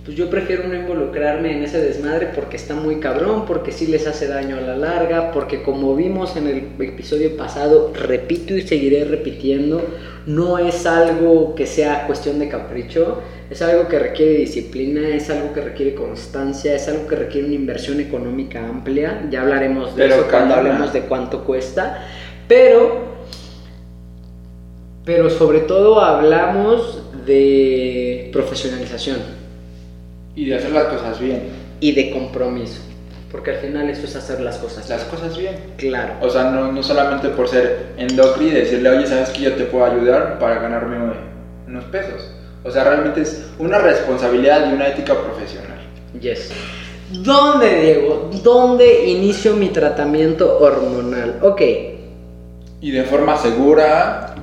pues 0.04 0.18
yo 0.18 0.28
prefiero 0.28 0.68
no 0.68 0.74
involucrarme 0.74 1.56
en 1.56 1.62
ese 1.62 1.80
desmadre 1.80 2.28
porque 2.34 2.56
está 2.56 2.74
muy 2.74 2.96
cabrón, 2.96 3.46
porque 3.46 3.72
sí 3.72 3.86
les 3.86 4.06
hace 4.06 4.28
daño 4.28 4.58
a 4.58 4.60
la 4.60 4.76
larga, 4.76 5.32
porque 5.32 5.62
como 5.62 5.96
vimos 5.96 6.36
en 6.36 6.46
el 6.46 6.86
episodio 6.86 7.34
pasado, 7.38 7.90
repito 7.94 8.54
y 8.54 8.60
seguiré 8.62 9.06
repitiendo, 9.06 9.82
no 10.26 10.58
es 10.58 10.84
algo 10.84 11.54
que 11.54 11.66
sea 11.66 12.06
cuestión 12.06 12.38
de 12.38 12.50
capricho, 12.50 13.22
es 13.48 13.62
algo 13.62 13.88
que 13.88 13.98
requiere 13.98 14.34
disciplina, 14.34 15.08
es 15.08 15.30
algo 15.30 15.54
que 15.54 15.62
requiere 15.62 15.94
constancia, 15.94 16.74
es 16.74 16.86
algo 16.86 17.06
que 17.06 17.16
requiere 17.16 17.46
una 17.46 17.56
inversión 17.56 17.98
económica 17.98 18.68
amplia, 18.68 19.26
ya 19.30 19.40
hablaremos 19.40 19.96
de 19.96 20.02
Pero 20.02 20.16
eso 20.16 20.26
cuando 20.30 20.54
hablemos 20.54 20.92
de 20.92 21.00
cuánto 21.00 21.44
cuesta, 21.44 22.06
pero 22.46 23.14
pero 25.06 25.28
sobre 25.28 25.60
todo 25.60 26.00
hablamos 26.00 27.02
de 27.26 28.30
profesionalización 28.32 29.33
Y 30.36 30.46
de 30.46 30.56
hacer 30.56 30.72
las 30.72 30.84
cosas 30.84 31.20
bien. 31.20 31.42
y 31.80 31.92
de 31.92 32.10
compromiso, 32.10 32.80
porque 33.30 33.50
al 33.50 33.56
final 33.58 33.90
eso 33.90 34.06
es 34.06 34.16
hacer 34.16 34.40
las 34.40 34.56
cosas. 34.58 34.88
Las 34.88 35.02
cosas 35.04 35.36
bien. 35.36 35.54
Claro. 35.76 36.14
O 36.22 36.30
sea, 36.30 36.44
no, 36.44 36.72
no 36.72 36.82
solamente 36.82 37.28
por 37.28 37.48
ser 37.48 37.88
endocri 37.98 38.46
y 38.46 38.50
decirle, 38.50 38.88
oye, 38.90 39.06
¿sabes 39.06 39.30
que 39.30 39.42
yo 39.42 39.54
te 39.54 39.64
puedo 39.64 39.84
ayudar 39.84 40.38
para 40.38 40.60
ganarme 40.60 40.96
unos 41.66 41.84
pesos? 41.86 42.30
O 42.62 42.70
sea, 42.70 42.84
realmente 42.84 43.20
es 43.22 43.44
una 43.58 43.78
responsabilidad 43.78 44.70
y 44.70 44.74
una 44.74 44.88
ética 44.88 45.14
profesional. 45.14 45.78
Yes. 46.20 46.50
¿Dónde, 47.10 47.82
Diego? 47.82 48.30
¿Dónde 48.42 49.04
inicio 49.10 49.54
mi 49.54 49.68
tratamiento 49.68 50.58
hormonal? 50.58 51.38
Ok. 51.42 51.60
Y 52.80 52.90
de 52.90 53.02
forma 53.04 53.36
segura, 53.36 54.34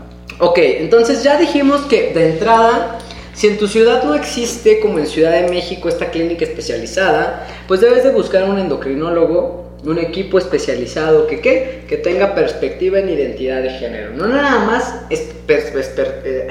Ok, 0.44 0.58
entonces 0.58 1.22
ya 1.24 1.38
dijimos 1.38 1.82
que 1.82 2.14
de 2.14 2.32
entrada, 2.32 2.98
si 3.34 3.48
en 3.48 3.58
tu 3.58 3.68
ciudad 3.68 4.04
no 4.04 4.14
existe, 4.14 4.80
como 4.80 5.00
en 5.00 5.08
Ciudad 5.08 5.32
de 5.32 5.50
México, 5.50 5.88
esta 5.88 6.12
clínica 6.12 6.46
especializada, 6.46 7.48
pues 7.68 7.82
debes 7.82 8.04
de 8.04 8.12
buscar 8.12 8.50
un 8.50 8.60
endocrinólogo, 8.60 9.72
un 9.84 9.98
equipo 9.98 10.38
especializado 10.38 11.28
que, 11.28 11.40
¿qué? 11.40 11.86
que 11.88 11.98
tenga 11.98 12.36
perspectiva 12.36 13.00
en 13.00 13.10
identidad 13.10 13.62
de 13.64 13.72
género. 13.72 14.12
No 14.14 14.28
nada 14.28 14.66
más 14.66 14.96
eh, 15.10 16.48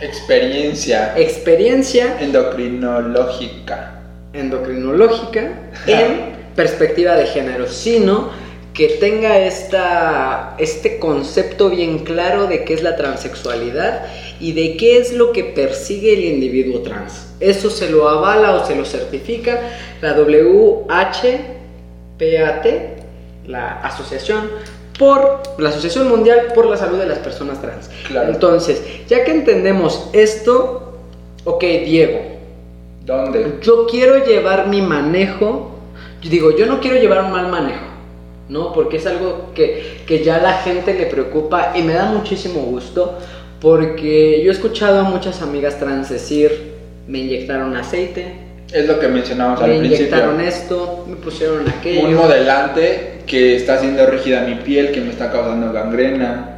experiencia 0.00 1.14
experiencia 1.16 2.18
endocrinológica. 2.20 4.02
endocrinológica 4.32 5.50
en 5.86 6.32
perspectiva 6.54 7.16
de 7.16 7.26
género, 7.26 7.66
sino 7.66 8.30
que 8.74 8.88
tenga 9.00 9.38
esta, 9.38 10.54
este 10.58 10.98
concepto 10.98 11.68
bien 11.68 12.00
claro 12.00 12.46
de 12.46 12.64
qué 12.64 12.74
es 12.74 12.82
la 12.82 12.96
transexualidad 12.96 14.06
y 14.42 14.52
de 14.52 14.76
qué 14.76 14.98
es 14.98 15.12
lo 15.12 15.32
que 15.32 15.44
persigue 15.44 16.12
el 16.14 16.24
individuo 16.24 16.80
trans. 16.80 17.32
Eso 17.38 17.70
se 17.70 17.88
lo 17.88 18.08
avala 18.08 18.56
o 18.56 18.66
se 18.66 18.74
lo 18.74 18.84
certifica 18.84 19.60
la 20.00 20.14
WHPAT, 20.14 20.86
la 23.46 23.80
asociación 23.82 24.50
por 24.98 25.42
la 25.58 25.68
Asociación 25.68 26.08
Mundial 26.08 26.52
por 26.54 26.66
la 26.66 26.76
Salud 26.76 26.98
de 26.98 27.06
las 27.06 27.18
Personas 27.18 27.60
Trans. 27.60 27.88
Claro. 28.08 28.32
Entonces, 28.32 28.82
ya 29.08 29.24
que 29.24 29.30
entendemos 29.30 30.10
esto, 30.12 30.98
ok, 31.44 31.62
Diego, 31.84 32.20
¿Dónde? 33.04 33.58
yo 33.62 33.86
quiero 33.86 34.24
llevar 34.24 34.68
mi 34.68 34.82
manejo, 34.82 35.70
yo 36.20 36.30
digo, 36.30 36.56
yo 36.56 36.66
no 36.66 36.80
quiero 36.80 36.98
llevar 36.98 37.24
un 37.24 37.32
mal 37.32 37.48
manejo, 37.48 37.86
¿no? 38.48 38.72
Porque 38.72 38.96
es 38.98 39.06
algo 39.06 39.52
que, 39.54 40.02
que 40.06 40.22
ya 40.22 40.38
la 40.38 40.54
gente 40.54 40.94
le 40.94 41.06
preocupa 41.06 41.72
y 41.74 41.82
me 41.82 41.94
da 41.94 42.06
muchísimo 42.06 42.60
gusto, 42.60 43.18
porque 43.62 44.42
yo 44.44 44.50
he 44.50 44.54
escuchado 44.54 44.98
a 45.00 45.02
muchas 45.04 45.40
amigas 45.40 45.78
trans 45.78 46.10
decir, 46.10 46.50
me 47.06 47.20
inyectaron 47.20 47.76
aceite, 47.76 48.34
Es 48.72 48.88
lo 48.88 48.98
que 48.98 49.06
mencionamos 49.06 49.60
me 49.60 49.64
al 49.66 49.70
principio. 49.78 49.96
inyectaron 50.06 50.40
esto, 50.40 51.06
me 51.08 51.14
pusieron 51.16 51.68
aquello. 51.68 52.08
Un 52.08 52.14
modelante 52.16 53.20
que 53.26 53.54
está 53.56 53.74
haciendo 53.74 54.04
rígida 54.06 54.40
mi 54.42 54.56
piel, 54.56 54.90
que 54.90 55.00
me 55.00 55.10
está 55.10 55.30
causando 55.30 55.72
gangrena. 55.72 56.48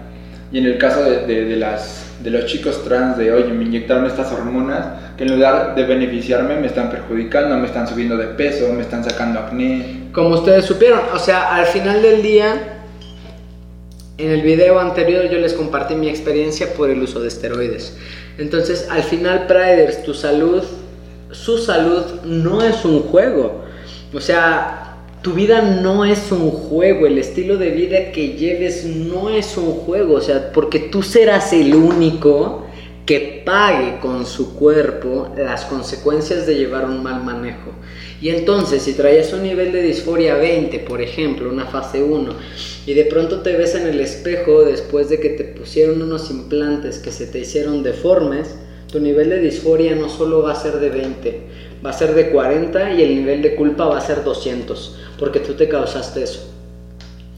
Y 0.50 0.58
en 0.58 0.66
el 0.66 0.78
caso 0.78 1.02
de, 1.04 1.26
de- 1.26 1.44
de 1.44 1.56
las, 1.56 2.06
de 2.22 2.30
los 2.30 2.46
chicos 2.46 2.82
trans, 2.84 3.18
de 3.18 3.32
oye, 3.32 3.52
me 3.52 3.64
inyectaron 3.64 4.06
estas 4.06 4.32
hormonas 4.32 4.86
que 5.18 5.24
en 5.24 5.34
lugar 5.34 5.74
de 5.74 5.84
beneficiarme 5.84 6.56
me 6.56 6.68
están 6.68 6.88
perjudicando, 6.90 7.56
me 7.58 7.66
están 7.66 7.86
subiendo 7.86 8.16
de 8.16 8.28
peso, 8.28 8.72
me 8.72 8.82
están 8.82 9.04
sacando 9.04 9.40
acné. 9.40 10.04
Como 10.12 10.30
ustedes 10.30 10.64
supieron, 10.64 11.00
o 11.12 11.18
sea, 11.18 11.54
al 11.56 11.66
final 11.66 12.00
del 12.00 12.22
día, 12.22 12.73
en 14.16 14.30
el 14.30 14.42
video 14.42 14.78
anterior 14.78 15.28
yo 15.28 15.38
les 15.38 15.54
compartí 15.54 15.94
mi 15.94 16.08
experiencia 16.08 16.72
por 16.74 16.90
el 16.90 17.02
uso 17.02 17.20
de 17.20 17.28
esteroides. 17.28 17.96
Entonces, 18.38 18.86
al 18.90 19.02
final, 19.02 19.46
Priders, 19.46 20.02
tu 20.04 20.14
salud, 20.14 20.62
su 21.30 21.58
salud 21.58 22.02
no 22.24 22.62
es 22.62 22.84
un 22.84 23.00
juego. 23.00 23.64
O 24.12 24.20
sea, 24.20 24.84
tu 25.22 25.32
vida 25.32 25.62
no 25.62 26.04
es 26.04 26.30
un 26.30 26.50
juego, 26.50 27.06
el 27.06 27.18
estilo 27.18 27.56
de 27.56 27.70
vida 27.70 28.12
que 28.12 28.34
lleves 28.34 28.84
no 28.84 29.30
es 29.30 29.56
un 29.56 29.72
juego, 29.72 30.16
o 30.16 30.20
sea, 30.20 30.52
porque 30.52 30.78
tú 30.78 31.02
serás 31.02 31.52
el 31.52 31.74
único 31.74 32.66
que 33.06 33.42
pague 33.44 33.98
con 34.00 34.26
su 34.26 34.54
cuerpo 34.54 35.32
las 35.36 35.64
consecuencias 35.64 36.46
de 36.46 36.54
llevar 36.54 36.84
un 36.84 37.02
mal 37.02 37.24
manejo. 37.24 37.72
Y 38.20 38.30
entonces, 38.30 38.82
si 38.82 38.94
traías 38.94 39.32
un 39.32 39.42
nivel 39.42 39.72
de 39.72 39.82
disforia 39.82 40.36
20, 40.36 40.78
por 40.80 41.00
ejemplo, 41.02 41.50
una 41.50 41.66
fase 41.66 42.02
1, 42.02 42.32
y 42.86 42.94
de 42.94 43.04
pronto 43.04 43.40
te 43.40 43.56
ves 43.56 43.74
en 43.74 43.86
el 43.86 44.00
espejo 44.00 44.64
después 44.64 45.08
de 45.08 45.20
que 45.20 45.30
te 45.30 45.44
pusieron 45.44 46.00
unos 46.02 46.30
implantes 46.30 46.98
que 46.98 47.12
se 47.12 47.26
te 47.26 47.40
hicieron 47.40 47.82
deformes, 47.82 48.54
tu 48.90 49.00
nivel 49.00 49.30
de 49.30 49.40
disforia 49.40 49.94
no 49.94 50.08
solo 50.08 50.42
va 50.42 50.52
a 50.52 50.54
ser 50.54 50.78
de 50.78 50.88
20, 50.88 51.40
va 51.84 51.90
a 51.90 51.92
ser 51.92 52.14
de 52.14 52.30
40 52.30 52.92
y 52.94 53.02
el 53.02 53.16
nivel 53.16 53.42
de 53.42 53.56
culpa 53.56 53.86
va 53.86 53.98
a 53.98 54.00
ser 54.00 54.22
200, 54.22 54.96
porque 55.18 55.40
tú 55.40 55.54
te 55.54 55.68
causaste 55.68 56.22
eso. 56.22 56.48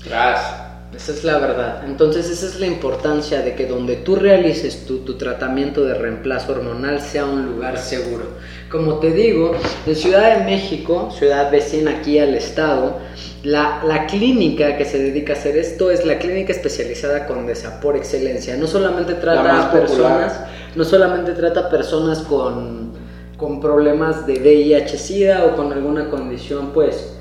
Tras. 0.05 0.66
Esa 1.07 1.19
es 1.19 1.23
la 1.23 1.39
verdad. 1.39 1.85
Entonces 1.87 2.29
esa 2.29 2.47
es 2.47 2.59
la 2.59 2.67
importancia 2.67 3.41
de 3.41 3.55
que 3.55 3.67
donde 3.67 3.95
tú 3.95 4.17
realices 4.17 4.87
tu, 4.87 5.05
tu 5.05 5.15
tratamiento 5.15 5.85
de 5.85 5.95
reemplazo 5.95 6.51
hormonal 6.51 7.01
sea 7.01 7.27
un 7.27 7.47
lugar 7.47 7.79
seguro. 7.79 8.25
Como 8.69 8.99
te 8.99 9.13
digo, 9.13 9.53
en 9.87 9.95
Ciudad 9.95 10.37
de 10.37 10.45
México, 10.45 11.13
ciudad 11.17 11.53
vecina 11.53 11.99
aquí 11.99 12.19
al 12.19 12.35
estado, 12.35 12.99
la, 13.45 13.85
la 13.85 14.07
clínica 14.07 14.77
que 14.77 14.85
se 14.85 14.99
dedica 14.99 15.35
a 15.35 15.37
hacer 15.37 15.57
esto 15.57 15.93
es 15.93 16.05
la 16.05 16.19
clínica 16.19 16.53
especializada 16.53 17.29
Condesa 17.29 17.81
por 17.81 17.97
excelencia. 17.97 18.57
No 18.57 18.67
solamente 18.67 19.13
La 19.13 19.21
trata 19.21 19.69
a 19.69 19.71
personas, 19.71 20.41
no 20.75 20.83
solamente 20.83 21.35
trata 21.35 21.71
personas 21.71 22.23
con, 22.23 22.91
con 23.37 23.61
problemas 23.61 24.27
de 24.27 24.41
VIH-Sida 24.41 25.45
o 25.45 25.55
con 25.55 25.73
alguna 25.73 26.11
condición, 26.11 26.73
pues, 26.75 27.16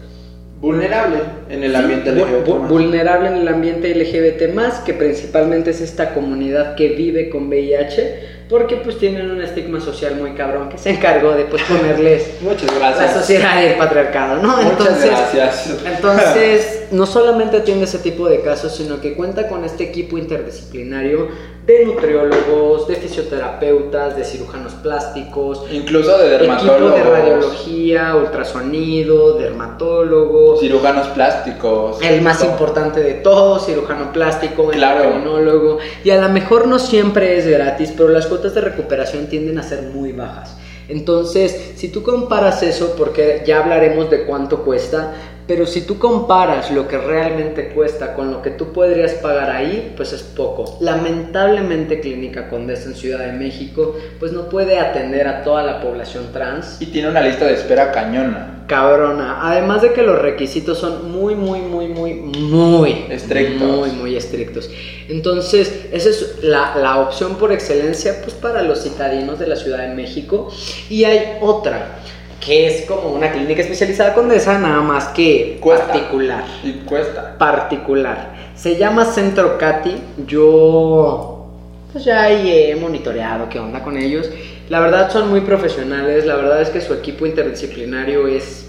Vulnerable 0.66 1.18
en 1.50 1.64
el 1.64 1.76
ambiente 1.76 2.12
LGBT. 2.12 2.46
vu- 2.48 2.68
vulnerable 2.68 3.30
en 3.30 3.36
el 3.36 3.48
ambiente 3.48 3.94
LGBT 3.94 4.54
más, 4.54 4.80
que 4.80 4.94
principalmente 4.94 5.70
es 5.72 5.82
esta 5.82 6.14
comunidad 6.14 6.76
que 6.76 6.90
vive 6.90 7.30
con 7.30 7.48
VIH, 7.48 8.36
porque 8.50 8.76
pues 8.78 8.98
tienen 9.00 9.32
un 9.32 9.42
estigma 9.42 9.80
social 9.80 10.16
muy 10.16 10.32
cabrón 10.34 10.70
que 10.70 10.78
se 10.78 10.92
encargó 10.92 11.32
de 11.32 11.46
pues 11.46 11.64
ponerles 11.64 12.30
Muchas 12.42 12.70
la 12.80 13.14
sociedad 13.14 13.62
y 13.62 13.66
el 13.68 13.74
patriarcado, 13.76 14.42
¿no? 14.42 14.50
Muchas 14.58 14.72
Entonces, 14.72 15.10
gracias. 15.10 15.78
entonces, 15.86 16.84
no 16.92 17.06
solamente 17.06 17.58
atiende 17.58 17.86
ese 17.86 18.00
tipo 18.00 18.28
de 18.30 18.42
casos, 18.42 18.76
sino 18.76 19.02
que 19.02 19.14
cuenta 19.16 19.48
con 19.48 19.66
este 19.66 19.84
equipo 19.86 20.18
interdisciplinario 20.18 21.28
de 21.66 21.84
nutriólogos, 21.86 22.88
de 22.88 22.96
fisioterapeutas, 22.96 24.16
de 24.16 24.24
cirujanos 24.24 24.74
plásticos, 24.74 25.64
Incluso 25.72 26.16
de 26.18 26.36
equipo 26.36 26.40
dermatólogos. 26.54 26.96
de 26.96 27.04
radiología, 27.04 28.16
ultrasonido, 28.16 29.34
dermatólogos, 29.38 30.60
Cirujanos 30.60 31.08
plásticos. 31.08 32.02
el 32.04 32.22
más 32.22 32.40
todo. 32.40 32.52
importante 32.52 33.02
de 33.02 33.14
todos, 33.16 33.66
cirujano 33.66 34.12
plástico, 34.14 34.68
Claro. 34.68 35.06
endocrinólogo. 35.06 35.80
Y 36.04 36.12
a 36.12 36.22
lo 36.22 36.30
mejor 36.30 36.68
no 36.68 36.78
siempre 36.80 37.38
es 37.38 37.48
gratis, 37.48 37.94
pero 37.98 38.10
las 38.10 38.28
cuotas 38.28 38.54
de 38.54 38.62
recuperación 38.62 39.28
tienden 39.28 39.58
a 39.58 39.64
ser 39.64 39.82
muy 39.84 40.12
bajas. 40.12 40.56
Entonces, 40.88 41.72
si 41.78 41.88
tú 41.90 42.04
comparas 42.04 42.62
eso, 42.62 42.94
porque 42.96 43.42
ya 43.46 43.64
hablaremos 43.64 44.10
de 44.12 44.24
cuánto 44.26 44.60
cuesta, 44.64 45.16
Pero 45.48 45.68
si 45.68 45.82
tú 45.82 46.00
comparas 46.00 46.72
lo 46.72 46.88
que 46.88 46.98
realmente 46.98 47.70
cuesta 47.70 48.16
con 48.16 48.32
lo 48.32 48.42
que 48.42 48.50
tú 48.50 48.74
podrías 48.74 49.14
pagar 49.14 49.52
ahí, 49.52 49.94
pues 49.96 50.12
es 50.12 50.24
poco. 50.24 50.78
Lamentablemente 50.82 52.00
Clínica 52.00 52.50
Condesa 52.50 52.90
en 52.90 52.96
Ciudad 52.96 53.20
de 53.20 53.34
México, 53.34 53.96
pues 54.20 54.32
no 54.32 54.50
puede 54.50 54.80
atender 54.80 55.28
a 55.28 55.44
toda 55.44 55.64
la 55.64 55.82
población 55.82 56.30
trans. 56.34 56.82
Y 56.82 56.88
tiene 56.88 57.10
una 57.10 57.22
lista 57.22 57.46
de 57.46 57.54
espera 57.54 57.92
cañona. 57.92 58.64
Cabrona. 58.68 59.40
Además 59.44 59.84
de 59.84 59.94
que 59.94 60.02
los 60.02 60.20
requisitos 60.20 60.80
son 60.80 61.12
muy, 61.12 61.36
muy, 61.36 61.60
muy, 61.60 61.88
muy, 61.88 62.14
muy 62.14 63.06
Estrictos. 63.10 63.70
Muy, 63.70 63.92
muy 63.92 64.16
estrictos. 64.16 64.70
Entonces, 65.08 65.86
esa 65.92 66.10
es 66.10 66.40
la, 66.42 66.76
la 66.76 67.00
opción 67.00 67.36
por 67.36 67.52
excelencia, 67.52 68.22
pues 68.24 68.34
para 68.34 68.64
los 68.64 68.82
citadinos 68.82 69.40
de 69.40 69.48
la 69.48 69.56
Ciudad 69.56 69.88
de 69.88 69.94
México. 69.94 70.52
Y 70.90 71.04
hay 71.04 71.38
otra, 71.42 72.00
que 72.46 72.68
es 72.68 72.86
como 72.86 73.10
una 73.10 73.32
clínica 73.32 73.62
especializada 73.62 74.14
condesa, 74.14 74.60
nada 74.60 74.82
más 74.82 75.08
que 75.08 75.58
Cuesta. 75.60 75.88
particular 75.88 76.44
Y 76.64 76.74
cuesta. 76.86 77.38
particular. 77.40 78.36
Se 78.56 78.78
llama 78.78 79.06
Centro 79.06 79.58
Cati. 79.58 79.96
Yo 80.28 81.48
pues 81.92 82.06
ya 82.06 82.24
ahí 82.24 82.52
he 82.52 82.76
monitoreado 82.76 83.50
qué 83.50 83.58
onda 83.60 83.82
con 83.82 83.98
ellos. 83.98 84.30
La 84.70 84.80
verdad 84.80 85.12
son 85.12 85.30
muy 85.30 85.42
profesionales. 85.42 86.26
La 86.26 86.36
verdad 86.36 86.62
es 86.62 86.70
que 86.70 86.82
su 86.82 86.94
equipo 86.94 87.26
interdisciplinario 87.26 88.28
es 88.28 88.68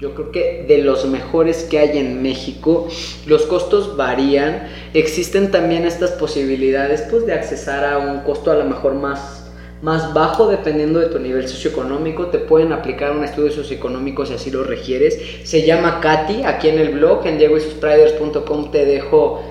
yo 0.00 0.14
creo 0.14 0.32
que 0.32 0.64
de 0.66 0.78
los 0.78 1.06
mejores 1.06 1.62
que 1.62 1.78
hay 1.78 1.96
en 1.98 2.22
México. 2.22 2.88
Los 3.26 3.42
costos 3.42 3.96
varían. 3.96 4.66
Existen 4.94 5.52
también 5.52 5.84
estas 5.84 6.10
posibilidades 6.12 7.02
pues 7.08 7.24
de 7.24 7.34
accesar 7.34 7.84
a 7.84 7.98
un 7.98 8.20
costo 8.20 8.50
a 8.50 8.56
lo 8.56 8.64
mejor 8.64 8.94
más 8.94 9.41
más 9.82 10.14
bajo 10.14 10.48
dependiendo 10.48 11.00
de 11.00 11.06
tu 11.06 11.18
nivel 11.18 11.46
socioeconómico. 11.48 12.26
Te 12.26 12.38
pueden 12.38 12.72
aplicar 12.72 13.10
un 13.10 13.24
estudio 13.24 13.52
socioeconómico 13.52 14.24
si 14.24 14.34
así 14.34 14.50
lo 14.50 14.64
requieres. 14.64 15.18
Se 15.44 15.66
llama 15.66 16.00
Katy. 16.00 16.44
Aquí 16.44 16.68
en 16.68 16.78
el 16.78 16.90
blog, 16.90 17.26
en 17.26 17.38
diegoysuspriders.com 17.38 18.70
te 18.70 18.86
dejo... 18.86 19.42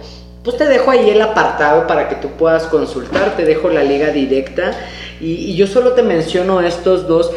Pues 0.43 0.57
te 0.57 0.67
dejo 0.67 0.89
ahí 0.89 1.07
el 1.11 1.21
apartado 1.21 1.85
para 1.85 2.09
que 2.09 2.15
tú 2.15 2.29
puedas 2.29 2.63
consultar, 2.63 3.35
te 3.37 3.45
dejo 3.45 3.69
la 3.69 3.83
liga 3.83 4.09
directa 4.09 4.71
y, 5.19 5.33
y 5.33 5.55
yo 5.55 5.67
solo 5.67 5.91
te 5.91 6.01
menciono 6.01 6.61
estos 6.61 7.07
dos 7.07 7.29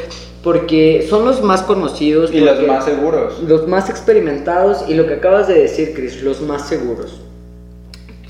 porque 0.44 1.06
son 1.08 1.24
los 1.24 1.42
más 1.42 1.62
conocidos. 1.62 2.32
Y 2.32 2.40
los 2.40 2.60
más 2.66 2.84
seguros. 2.84 3.40
los 3.40 3.66
más 3.66 3.90
experimentados 3.90 4.84
y 4.88 4.94
lo 4.94 5.06
que 5.06 5.14
acabas 5.14 5.48
de 5.48 5.54
decir, 5.54 5.94
Chris, 5.94 6.22
los 6.22 6.42
más 6.42 6.68
seguros. 6.68 7.23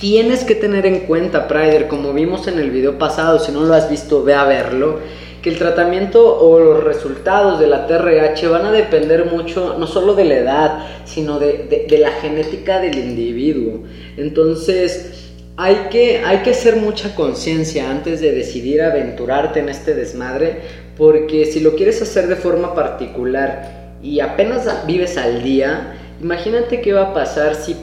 Tienes 0.04 0.44
que 0.44 0.54
tener 0.54 0.84
en 0.84 1.00
cuenta, 1.06 1.48
Prider, 1.48 1.88
como 1.88 2.12
vimos 2.12 2.46
en 2.46 2.58
el 2.58 2.70
video 2.70 2.98
pasado, 2.98 3.38
si 3.38 3.52
no 3.52 3.62
lo 3.62 3.72
has 3.72 3.88
visto, 3.88 4.22
ve 4.22 4.34
a 4.34 4.44
verlo, 4.44 4.98
que 5.40 5.48
el 5.48 5.56
tratamiento 5.56 6.40
o 6.40 6.60
los 6.60 6.84
resultados 6.84 7.58
de 7.58 7.68
la 7.68 7.86
TRH 7.86 8.46
van 8.50 8.66
a 8.66 8.70
depender 8.70 9.24
mucho, 9.24 9.76
no 9.78 9.86
solo 9.86 10.14
de 10.14 10.26
la 10.26 10.34
edad, 10.34 10.86
sino 11.06 11.38
de, 11.38 11.64
de- 11.70 11.86
de 11.88 11.96
la 11.96 12.10
genética 12.10 12.80
del 12.80 12.98
individuo. 12.98 13.84
Entonces, 14.18 15.30
hay 15.56 15.86
que, 15.90 16.18
hay 16.18 16.40
que 16.42 16.50
hacer 16.50 16.76
mucha 16.76 17.14
conciencia 17.14 17.90
antes 17.90 18.20
de 18.20 18.32
decidir 18.32 18.82
aventurarte 18.82 19.60
en 19.60 19.70
este 19.70 19.94
desmadre, 19.94 20.58
porque 20.98 21.46
si 21.46 21.60
lo 21.60 21.76
quieres 21.76 22.02
hacer 22.02 22.26
de 22.26 22.36
forma 22.36 22.74
particular 22.74 23.94
y 24.02 24.20
apenas 24.20 24.66
vives 24.86 25.16
al 25.16 25.42
día, 25.42 25.94
imagínate 26.20 26.82
qué 26.82 26.92
va 26.92 27.04
a 27.04 27.14
pasar 27.14 27.54
si 27.54 27.74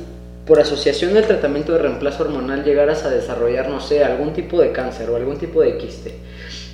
por 0.46 0.60
asociación 0.60 1.14
del 1.14 1.26
tratamiento 1.26 1.74
de 1.74 1.80
reemplazo 1.80 2.24
hormonal 2.24 2.64
llegaras 2.64 3.06
a 3.06 3.10
desarrollar, 3.10 3.70
no 3.70 3.80
sé, 3.80 4.04
algún 4.04 4.34
tipo 4.34 4.62
de 4.62 4.72
cáncer 4.72 5.10
o 5.10 5.16
algún 5.16 5.38
tipo 5.38 5.62
de 5.62 5.78
quiste. 5.78 6.16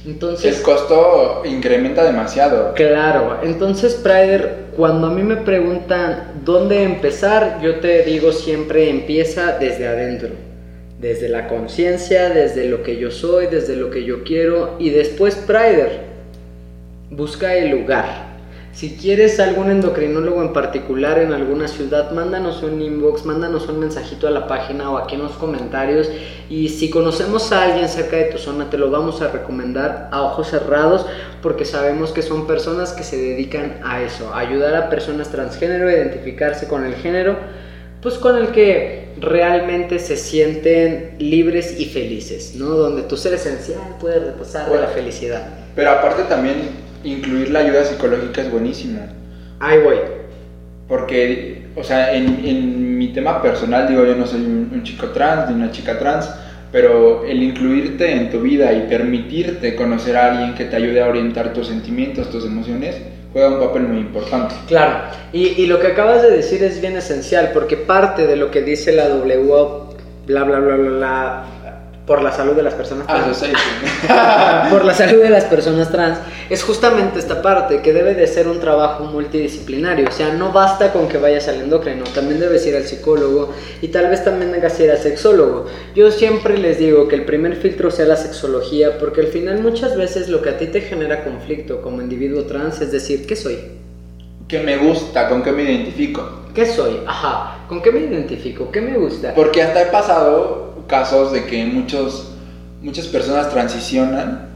Entonces, 0.06 0.58
El 0.58 0.64
costo 0.64 1.42
incrementa 1.46 2.04
demasiado. 2.04 2.74
Claro, 2.76 3.40
entonces 3.44 3.96
Prider, 3.96 4.68
cuando 4.76 5.08
a 5.08 5.10
mí 5.10 5.22
me 5.22 5.36
preguntan 5.38 6.42
dónde 6.46 6.84
empezar, 6.84 7.60
yo 7.62 7.80
te 7.80 8.04
digo 8.04 8.32
siempre 8.32 8.90
empieza 8.90 9.58
desde 9.58 9.88
adentro, 9.88 10.30
desde 11.00 11.28
la 11.28 11.48
conciencia, 11.48 12.30
desde 12.30 12.70
lo 12.70 12.84
que 12.84 12.98
yo 12.98 13.12
soy, 13.12 13.48
desde 13.48 13.76
lo 13.76 13.90
que 13.90 14.06
yo 14.06 14.24
quiero 14.24 14.78
y 14.80 14.92
después 14.92 15.36
Prider, 15.36 16.00
busca 17.10 17.56
el 17.56 17.70
lugar. 17.72 18.37
Si 18.78 18.92
quieres 18.92 19.40
algún 19.40 19.72
endocrinólogo 19.72 20.40
en 20.44 20.54
particular 20.54 21.18
en 21.18 21.34
alguna 21.34 21.68
ciudad, 21.68 22.12
mándanos 22.12 22.62
un 22.62 22.80
inbox, 22.80 23.26
mándanos 23.26 23.68
un 23.68 23.80
mensajito 23.80 24.28
a 24.28 24.30
la 24.30 24.46
página 24.46 24.92
o 24.92 25.00
aquí 25.00 25.16
en 25.16 25.24
los 25.24 25.32
comentarios. 25.32 26.08
Y 26.48 26.70
si 26.70 26.92
conocemos 26.92 27.52
a 27.52 27.64
alguien 27.64 27.90
cerca 27.90 28.18
de 28.18 28.26
tu 28.26 28.38
zona, 28.38 28.70
te 28.70 28.78
lo 28.78 28.92
vamos 28.92 29.24
a 29.24 29.30
recomendar 29.30 30.10
a 30.12 30.22
ojos 30.22 30.50
cerrados 30.50 31.08
porque 31.42 31.66
sabemos 31.66 32.12
que 32.12 32.22
son 32.22 32.46
personas 32.46 32.94
que 32.94 33.02
se 33.02 33.18
dedican 33.18 33.80
a 33.84 34.04
eso, 34.04 34.32
a 34.32 34.42
ayudar 34.42 34.76
a 34.76 34.92
personas 34.92 35.30
transgénero 35.30 35.88
a 35.88 35.94
identificarse 35.94 36.68
con 36.68 36.86
el 36.86 36.94
género, 36.94 37.36
pues 38.00 38.14
con 38.20 38.38
el 38.38 38.50
que 38.50 39.10
realmente 39.20 39.98
se 39.98 40.18
sienten 40.18 41.16
libres 41.18 41.80
y 41.80 41.86
felices, 41.86 42.54
¿no? 42.54 42.68
Donde 42.76 43.02
tu 43.02 43.18
ser 43.18 43.34
esencial 43.34 43.80
puede 44.00 44.20
reposar 44.20 44.70
de 44.70 44.80
la 44.80 44.88
felicidad. 44.90 45.48
Pero 45.76 45.90
aparte 45.90 46.22
también 46.26 46.86
incluir 47.12 47.50
la 47.50 47.60
ayuda 47.60 47.84
psicológica 47.84 48.42
es 48.42 48.52
buenísimo. 48.52 49.00
Ahí 49.60 49.80
voy. 49.82 49.98
Porque, 50.88 51.64
o 51.76 51.84
sea, 51.84 52.14
en, 52.14 52.46
en 52.46 52.98
mi 52.98 53.10
tema 53.10 53.42
personal, 53.42 53.88
digo, 53.88 54.06
yo 54.06 54.16
no 54.16 54.26
soy 54.26 54.42
un, 54.42 54.72
un 54.74 54.84
chico 54.84 55.08
trans 55.08 55.50
ni 55.50 55.56
una 55.56 55.72
chica 55.72 56.00
trans, 56.00 56.30
pero 56.72 57.26
el 57.26 57.42
incluirte 57.44 58.12
en 58.12 58.30
tu 58.30 58.42
vida 58.42 58.74
y 58.74 58.88
permitirte 58.88 59.76
conocer 59.76 60.18
a 60.18 60.32
alguien 60.32 60.56
que 60.56 60.66
te 60.66 60.76
ayude 60.76 61.02
a 61.02 61.08
orientar 61.08 61.54
tus 61.54 61.68
sentimientos, 61.68 62.30
tus 62.30 62.46
emociones, 62.46 62.98
juega 63.34 63.50
un 63.50 63.60
papel 63.60 63.84
muy 63.84 64.00
importante. 64.00 64.56
Claro, 64.68 65.10
y, 65.32 65.48
y 65.62 65.66
lo 65.68 65.80
que 65.80 65.88
acabas 65.88 66.22
de 66.22 66.32
decir 66.32 66.64
es 66.64 66.82
bien 66.82 66.98
esencial, 66.98 67.52
porque 67.54 67.78
parte 67.78 68.28
de 68.28 68.36
lo 68.36 68.52
que 68.52 68.62
dice 68.62 68.92
la 68.92 69.08
WHO, 69.08 69.96
bla, 70.26 70.44
bla, 70.44 70.60
bla, 70.60 70.76
bla, 70.76 70.90
bla, 70.90 71.46
por 72.08 72.24
la 72.24 72.32
salud 72.32 72.56
de 72.56 72.64
las 72.64 72.74
personas 72.74 73.06
Ah, 73.10 73.22
trans, 73.22 74.70
por 74.72 74.86
la 74.86 74.94
salud 74.94 75.22
de 75.22 75.30
las 75.30 75.44
personas 75.44 75.92
trans, 75.92 76.18
es 76.50 76.64
justamente 76.64 77.20
esta 77.20 77.42
parte, 77.42 77.82
que 77.82 77.92
debe 77.92 78.14
de 78.14 78.26
ser 78.28 78.48
un 78.48 78.62
trabajo 78.62 79.04
multidisciplinario, 79.04 80.08
o 80.08 80.12
sea, 80.12 80.34
no 80.34 80.54
basta 80.54 80.94
con 80.94 81.10
que 81.10 81.18
vayas 81.18 81.50
al 81.50 81.56
endocrino, 81.56 82.06
también 82.16 82.40
debes 82.40 82.66
ir 82.66 82.78
al 82.78 82.86
psicólogo 82.86 83.54
y 83.82 83.90
tal 83.90 84.08
vez 84.08 84.24
también 84.24 84.54
tengas 84.54 84.74
que 84.74 84.86
ir 84.86 84.92
al 84.92 85.00
sexólogo. 85.00 85.66
Yo 85.94 86.10
siempre 86.10 86.58
les 86.58 86.80
digo 86.80 87.10
que 87.10 87.16
el 87.16 87.26
primer 87.26 87.58
filtro 87.58 87.92
sea 87.92 88.06
la 88.06 88.16
sexología, 88.16 88.98
porque 89.00 89.22
al 89.22 89.28
final 89.28 89.60
muchas 89.60 89.98
veces 89.98 90.30
lo 90.30 90.42
que 90.42 90.50
a 90.52 90.58
ti 90.58 90.68
te 90.68 90.80
genera 90.80 91.26
conflicto 91.26 91.82
como 91.82 92.02
individuo 92.02 92.46
trans 92.46 92.80
es 92.80 92.94
decir, 92.94 93.28
¿qué 93.28 93.36
soy? 93.36 93.60
que 94.48 94.60
me 94.60 94.78
gusta, 94.78 95.28
con 95.28 95.44
qué 95.44 95.52
me 95.52 95.64
identifico. 95.64 96.24
¿Qué 96.56 96.66
soy? 96.66 97.02
Ajá. 97.06 97.66
¿Con 97.68 97.82
qué 97.82 97.92
me 97.92 98.00
identifico? 98.00 98.72
¿Qué 98.72 98.80
me 98.80 98.98
gusta? 98.98 99.34
Porque 99.36 99.62
hasta 99.62 99.82
he 99.82 99.86
pasado 99.88 100.67
casos 100.88 101.32
de 101.32 101.46
que 101.46 101.66
muchos, 101.66 102.32
muchas 102.82 103.08
personas 103.08 103.50
transicionan, 103.50 104.50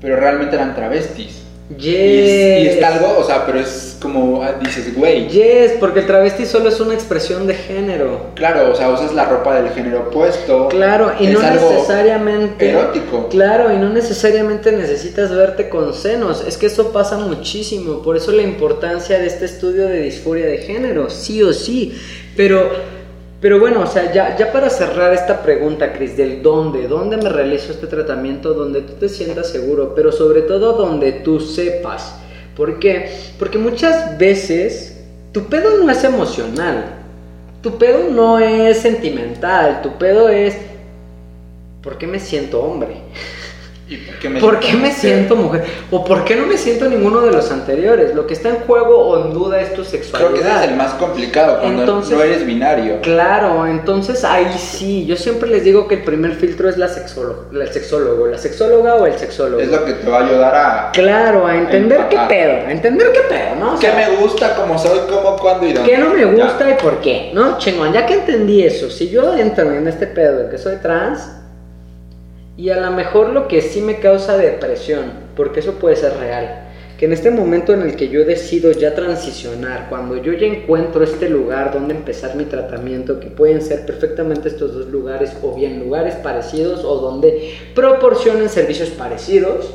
pero 0.00 0.16
realmente 0.16 0.56
eran 0.56 0.74
travestis. 0.74 1.46
Yes. 1.68 1.84
Y, 1.84 1.96
es, 1.96 2.62
y 2.62 2.78
es 2.78 2.84
algo, 2.84 3.18
o 3.18 3.24
sea, 3.24 3.44
pero 3.44 3.58
es 3.58 3.96
como 4.00 4.40
ah, 4.42 4.52
dices, 4.60 4.94
güey. 4.94 5.28
Yes, 5.28 5.72
porque 5.80 6.00
el 6.00 6.06
travesti 6.06 6.46
solo 6.46 6.68
es 6.68 6.78
una 6.78 6.94
expresión 6.94 7.46
de 7.46 7.54
género. 7.54 8.30
Claro, 8.34 8.70
o 8.70 8.74
sea, 8.74 8.88
usas 8.90 9.12
la 9.14 9.24
ropa 9.24 9.60
del 9.60 9.72
género 9.72 10.02
opuesto. 10.02 10.68
Claro, 10.68 11.12
y 11.18 11.26
no 11.26 11.42
necesariamente. 11.42 12.70
erótico. 12.70 13.28
Claro, 13.28 13.72
y 13.72 13.78
no 13.78 13.88
necesariamente 13.88 14.70
necesitas 14.70 15.34
verte 15.34 15.68
con 15.68 15.92
senos. 15.92 16.44
Es 16.46 16.56
que 16.56 16.66
eso 16.66 16.92
pasa 16.92 17.18
muchísimo. 17.18 18.00
Por 18.02 18.16
eso 18.16 18.30
la 18.30 18.42
importancia 18.42 19.18
de 19.18 19.26
este 19.26 19.46
estudio 19.46 19.86
de 19.88 20.02
disforia 20.02 20.46
de 20.46 20.58
género, 20.58 21.10
sí 21.10 21.42
o 21.42 21.52
sí. 21.52 21.98
Pero. 22.36 22.95
Pero 23.40 23.60
bueno, 23.60 23.82
o 23.82 23.86
sea, 23.86 24.12
ya, 24.12 24.36
ya 24.36 24.50
para 24.50 24.70
cerrar 24.70 25.12
esta 25.12 25.42
pregunta, 25.42 25.92
Cris, 25.92 26.16
del 26.16 26.42
dónde, 26.42 26.88
dónde 26.88 27.18
me 27.18 27.28
realizo 27.28 27.72
este 27.72 27.86
tratamiento, 27.86 28.54
donde 28.54 28.80
tú 28.80 28.94
te 28.94 29.08
sientas 29.08 29.50
seguro, 29.50 29.94
pero 29.94 30.10
sobre 30.10 30.42
todo 30.42 30.72
donde 30.72 31.12
tú 31.12 31.38
sepas. 31.38 32.16
¿Por 32.56 32.78
qué? 32.78 33.10
Porque 33.38 33.58
muchas 33.58 34.16
veces 34.16 35.04
tu 35.32 35.44
pedo 35.44 35.84
no 35.84 35.90
es 35.90 36.02
emocional, 36.02 36.96
tu 37.62 37.76
pedo 37.76 38.10
no 38.10 38.38
es 38.38 38.78
sentimental, 38.78 39.82
tu 39.82 39.98
pedo 39.98 40.30
es 40.30 40.56
¿por 41.82 41.98
qué 41.98 42.06
me 42.06 42.18
siento 42.18 42.62
hombre? 42.62 42.96
¿Y 43.88 43.98
por 43.98 44.16
qué 44.18 44.28
me, 44.28 44.40
¿Por 44.40 44.58
qué 44.58 44.72
me 44.72 44.90
siento 44.90 45.36
mujer? 45.36 45.64
¿O 45.92 46.04
por 46.04 46.24
qué 46.24 46.34
no 46.34 46.44
me 46.46 46.58
siento 46.58 46.86
ninguno 46.88 47.20
de 47.20 47.30
los 47.30 47.52
anteriores? 47.52 48.16
Lo 48.16 48.26
que 48.26 48.34
está 48.34 48.48
en 48.48 48.56
juego 48.56 48.98
o 48.98 49.24
en 49.24 49.32
duda 49.32 49.60
es 49.60 49.74
tu 49.74 49.82
Creo 49.84 49.84
que 49.84 49.96
sexualidad. 49.98 50.56
ese 50.56 50.64
es 50.64 50.70
el 50.72 50.76
más 50.76 50.94
complicado 50.94 51.60
cuando 51.60 51.82
Entonces- 51.82 52.16
no 52.16 52.24
eres 52.24 52.44
binario. 52.44 53.00
Claro, 53.00 53.64
entonces 53.64 54.24
ahí 54.24 54.48
sí, 54.58 55.06
yo 55.06 55.16
siempre 55.16 55.48
les 55.48 55.62
digo 55.62 55.86
que 55.86 55.94
el 55.94 56.02
primer 56.02 56.32
filtro 56.34 56.68
es 56.68 56.76
la 56.78 56.88
sexólogo, 56.88 57.46
el 57.52 57.72
sexólogo, 57.72 58.26
la 58.26 58.38
sexóloga 58.38 58.96
o 58.96 59.06
el 59.06 59.16
sexólogo. 59.16 59.60
Es 59.62 59.68
lo 59.70 59.84
que 59.84 59.92
te 59.92 60.10
va 60.10 60.18
a 60.18 60.26
ayudar 60.26 60.54
a. 60.56 60.90
Claro, 60.92 61.46
a 61.46 61.56
entender 61.56 62.08
qué 62.10 62.18
pedo, 62.28 62.66
a 62.66 62.72
entender 62.72 63.12
qué 63.12 63.20
pedo, 63.28 63.54
¿no? 63.60 63.74
O 63.74 63.78
¿Qué 63.78 63.92
me 63.92 64.16
gusta, 64.16 64.56
cómo 64.56 64.76
soy, 64.76 64.98
cómo, 65.08 65.36
cuándo 65.36 65.64
y 65.64 65.72
dónde? 65.72 65.88
¿Qué 65.88 65.96
no 65.96 66.10
me 66.10 66.22
Ya. 66.36 66.44
gusta 66.46 66.68
y 66.70 66.74
por 66.82 67.00
qué? 67.00 67.30
¿No? 67.32 67.56
Chingón, 67.58 67.92
ya 67.92 68.04
que 68.04 68.14
entendí 68.14 68.64
eso, 68.64 68.90
si 68.90 69.08
yo 69.10 69.32
entro 69.36 69.70
en 69.70 69.86
este 69.86 70.08
pedo 70.08 70.38
de 70.42 70.50
que 70.50 70.58
soy 70.58 70.74
trans, 70.82 71.30
y 72.56 72.70
a 72.70 72.80
lo 72.80 72.90
mejor 72.90 73.30
lo 73.30 73.48
que 73.48 73.60
sí 73.60 73.80
me 73.80 73.98
causa 73.98 74.36
depresión, 74.36 75.12
porque 75.34 75.60
eso 75.60 75.74
puede 75.74 75.96
ser 75.96 76.16
real, 76.16 76.62
que 76.98 77.04
en 77.04 77.12
este 77.12 77.30
momento 77.30 77.74
en 77.74 77.82
el 77.82 77.96
que 77.96 78.08
yo 78.08 78.24
decido 78.24 78.72
ya 78.72 78.94
transicionar, 78.94 79.88
cuando 79.90 80.16
yo 80.16 80.32
ya 80.32 80.46
encuentro 80.46 81.04
este 81.04 81.28
lugar 81.28 81.72
donde 81.72 81.94
empezar 81.94 82.36
mi 82.36 82.44
tratamiento, 82.44 83.20
que 83.20 83.26
pueden 83.26 83.60
ser 83.60 83.84
perfectamente 83.84 84.48
estos 84.48 84.72
dos 84.72 84.86
lugares 84.86 85.36
o 85.42 85.54
bien 85.54 85.78
lugares 85.80 86.14
parecidos 86.14 86.84
o 86.84 86.96
donde 86.96 87.54
proporcionen 87.74 88.48
servicios 88.48 88.88
parecidos, 88.90 89.74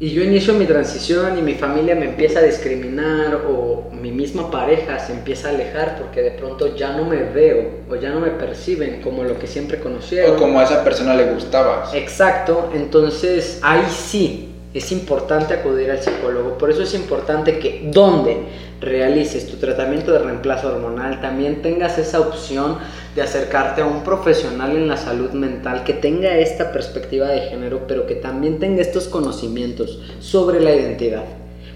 y 0.00 0.12
yo 0.12 0.24
inicio 0.24 0.54
mi 0.54 0.64
transición 0.64 1.38
y 1.38 1.42
mi 1.42 1.54
familia 1.54 1.94
me 1.94 2.06
empieza 2.06 2.38
a 2.38 2.42
discriminar 2.42 3.42
o 3.46 3.90
mi 3.92 4.10
misma 4.10 4.50
pareja 4.50 4.98
se 4.98 5.12
empieza 5.12 5.48
a 5.48 5.50
alejar 5.50 5.98
porque 5.98 6.22
de 6.22 6.30
pronto 6.30 6.74
ya 6.74 6.96
no 6.96 7.04
me 7.04 7.22
veo 7.22 7.82
o 7.90 7.96
ya 7.96 8.08
no 8.08 8.20
me 8.20 8.30
perciben 8.30 9.02
como 9.02 9.24
lo 9.24 9.38
que 9.38 9.46
siempre 9.46 9.78
conocieron. 9.78 10.36
O 10.36 10.38
como 10.38 10.58
a 10.58 10.64
esa 10.64 10.82
persona 10.82 11.14
le 11.14 11.24
gustabas. 11.34 11.92
Exacto, 11.92 12.70
entonces 12.74 13.58
ahí 13.62 13.84
sí 13.90 14.49
es 14.72 14.92
importante 14.92 15.54
acudir 15.54 15.90
al 15.90 16.00
psicólogo. 16.00 16.56
Por 16.56 16.70
eso 16.70 16.82
es 16.82 16.94
importante 16.94 17.58
que 17.58 17.88
donde 17.92 18.36
realices 18.80 19.46
tu 19.46 19.56
tratamiento 19.56 20.12
de 20.12 20.20
reemplazo 20.20 20.68
hormonal 20.68 21.20
también 21.20 21.60
tengas 21.60 21.98
esa 21.98 22.20
opción 22.20 22.78
de 23.14 23.22
acercarte 23.22 23.82
a 23.82 23.86
un 23.86 24.04
profesional 24.04 24.76
en 24.76 24.88
la 24.88 24.96
salud 24.96 25.30
mental 25.30 25.84
que 25.84 25.94
tenga 25.94 26.38
esta 26.38 26.72
perspectiva 26.72 27.28
de 27.28 27.42
género, 27.42 27.86
pero 27.88 28.06
que 28.06 28.14
también 28.14 28.58
tenga 28.58 28.80
estos 28.80 29.08
conocimientos 29.08 30.00
sobre 30.20 30.60
la 30.60 30.74
identidad. 30.74 31.24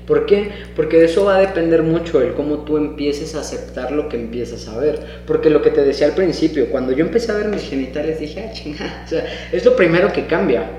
¿Por 0.06 0.26
qué? 0.26 0.50
Porque 0.76 0.98
de 0.98 1.06
eso 1.06 1.24
va 1.24 1.36
a 1.36 1.40
depender 1.40 1.82
mucho 1.82 2.20
el 2.20 2.34
cómo 2.34 2.58
tú 2.58 2.76
empieces 2.76 3.34
a 3.34 3.40
aceptar 3.40 3.90
lo 3.90 4.08
que 4.08 4.16
empiezas 4.16 4.68
a 4.68 4.78
ver. 4.78 5.00
Porque 5.26 5.48
lo 5.48 5.62
que 5.62 5.70
te 5.70 5.82
decía 5.82 6.06
al 6.06 6.12
principio, 6.12 6.70
cuando 6.70 6.92
yo 6.92 7.06
empecé 7.06 7.32
a 7.32 7.36
ver 7.36 7.48
mis 7.48 7.62
genitales 7.62 8.20
dije, 8.20 8.46
ah, 8.46 8.52
chingada, 8.52 9.02
o 9.06 9.08
sea, 9.08 9.24
es 9.50 9.64
lo 9.64 9.74
primero 9.74 10.12
que 10.12 10.26
cambia. 10.26 10.70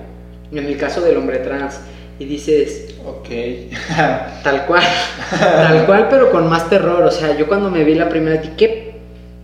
En 0.51 0.63
el 0.63 0.77
caso 0.77 1.01
del 1.01 1.17
hombre 1.17 1.39
trans, 1.39 1.79
y 2.19 2.25
dices, 2.25 2.95
Ok. 3.05 3.29
tal 4.43 4.65
cual, 4.65 4.83
tal 5.29 5.85
cual, 5.85 6.07
pero 6.09 6.31
con 6.31 6.49
más 6.49 6.69
terror. 6.69 7.03
O 7.03 7.11
sea, 7.11 7.37
yo 7.37 7.47
cuando 7.47 7.69
me 7.69 7.83
vi 7.83 7.95
la 7.95 8.09
primera 8.09 8.41
dije, 8.41 8.53
¿qué 8.57 8.95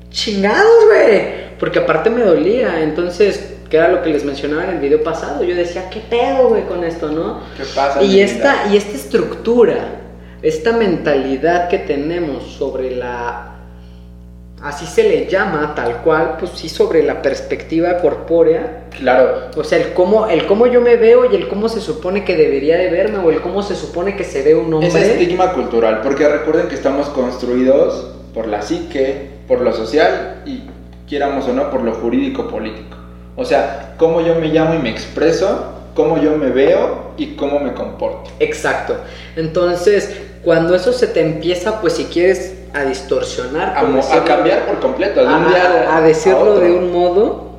chingados, 0.10 0.86
güey? 0.88 1.58
Porque 1.60 1.80
aparte 1.80 2.10
me 2.10 2.24
dolía. 2.24 2.82
Entonces, 2.82 3.54
que 3.70 3.78
era 3.78 3.90
lo 3.90 4.02
que 4.02 4.10
les 4.10 4.26
mencionaba 4.26 4.64
en 4.66 4.72
el 4.72 4.80
video 4.80 5.04
pasado, 5.04 5.44
yo 5.44 5.56
decía, 5.56 5.90
¿qué 5.90 6.00
pedo, 6.00 6.50
güey, 6.50 6.64
con 6.64 6.84
esto, 6.84 7.12
no? 7.12 7.42
¿Qué 7.56 7.64
pasa? 7.76 8.02
Y 8.02 8.20
esta, 8.20 8.64
vida? 8.64 8.74
y 8.74 8.78
esta 8.78 8.98
estructura, 8.98 9.78
esta 10.42 10.72
mentalidad 10.74 11.70
que 11.70 11.78
tenemos 11.80 12.52
sobre 12.54 12.96
la. 12.96 13.51
Así 14.62 14.86
se 14.86 15.04
le 15.04 15.28
llama, 15.28 15.74
tal 15.76 16.04
cual, 16.04 16.36
pues 16.38 16.52
sí, 16.54 16.70
sobre 16.70 17.02
la 17.02 17.22
perspectiva 17.24 17.98
corpórea. 17.98 18.84
Claro. 18.92 19.50
O 19.56 19.64
sea, 19.64 19.80
el 19.80 19.94
cómo, 19.94 20.28
el 20.28 20.46
cómo 20.46 20.68
yo 20.68 20.82
me 20.82 20.98
veo 20.98 21.32
y 21.32 21.36
el 21.36 21.48
cómo 21.48 21.68
se 21.68 21.82
supone 21.82 22.24
que 22.24 22.36
debería 22.36 22.78
de 22.78 22.92
verme 22.92 23.18
o 23.18 23.32
el 23.32 23.42
cómo 23.42 23.64
se 23.64 23.76
supone 23.76 24.16
que 24.16 24.24
se 24.24 24.44
ve 24.44 24.54
un 24.54 24.72
hombre. 24.72 24.90
Ese 24.90 25.14
estigma 25.14 25.54
cultural, 25.54 26.02
porque 26.04 26.28
recuerden 26.28 26.68
que 26.68 26.76
estamos 26.76 27.10
construidos 27.10 28.12
por 28.36 28.48
la 28.48 28.62
psique, 28.62 29.30
por 29.48 29.62
lo 29.62 29.74
social 29.74 30.44
y, 30.46 30.62
quieramos 31.08 31.48
o 31.48 31.54
no, 31.54 31.72
por 31.72 31.82
lo 31.82 31.94
jurídico 31.94 32.48
político. 32.48 32.98
O 33.36 33.46
sea, 33.46 33.96
cómo 33.98 34.22
yo 34.22 34.36
me 34.36 34.50
llamo 34.50 34.76
y 34.76 34.78
me 34.78 34.92
expreso, 34.92 35.74
cómo 35.96 36.22
yo 36.22 36.38
me 36.38 36.50
veo 36.50 37.14
y 37.18 37.36
cómo 37.36 37.60
me 37.60 37.74
comporto. 37.74 38.30
Exacto. 38.40 38.96
Entonces, 39.36 40.16
cuando 40.44 40.76
eso 40.76 40.94
se 40.94 41.08
te 41.08 41.22
empieza, 41.22 41.82
pues 41.82 41.94
si 41.94 42.06
quieres 42.06 42.61
a 42.74 42.84
distorsionar, 42.86 43.74
A, 43.78 44.24
cambiar 44.26 44.66
por 44.66 44.80
completo, 44.80 45.22
a, 45.22 45.24
día 45.50 45.64
a- 45.90 45.98
a 45.98 46.02
decirlo 46.02 46.60
de 46.60 46.72
un 46.72 46.92
modo, 46.92 47.52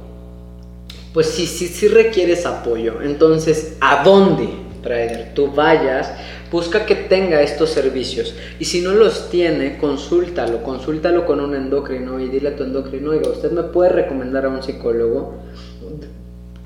pues 1.12 1.27
sí, 1.29 1.46
sí, 1.46 1.68
sí 1.68 1.88
requieres 1.88 2.46
apoyo. 2.46 3.03
Entonces, 3.03 3.77
¿a 3.81 4.03
dónde, 4.03 4.48
trader, 4.83 5.33
tú 5.35 5.48
vayas? 5.53 6.12
Busca 6.51 6.85
que 6.87 6.94
tenga 6.94 7.40
estos 7.42 7.70
servicios. 7.70 8.35
Y 8.59 8.64
si 8.66 8.81
no 8.83 8.92
los 8.92 9.29
tiene, 9.31 9.79
consúltalo. 9.79 10.62
Consúltalo 10.62 11.25
con 11.27 11.40
un 11.40 11.55
endocrino 11.55 12.18
y 12.20 12.29
dile 12.29 12.51
a 12.51 12.57
tu 12.57 12.62
endocrino, 12.64 13.11
oiga, 13.12 13.31
usted 13.31 13.51
me 13.53 13.62
puede 13.62 13.90
recomendar 13.90 14.44
a 14.46 14.48
un 14.48 14.62
psicólogo. 14.62 15.35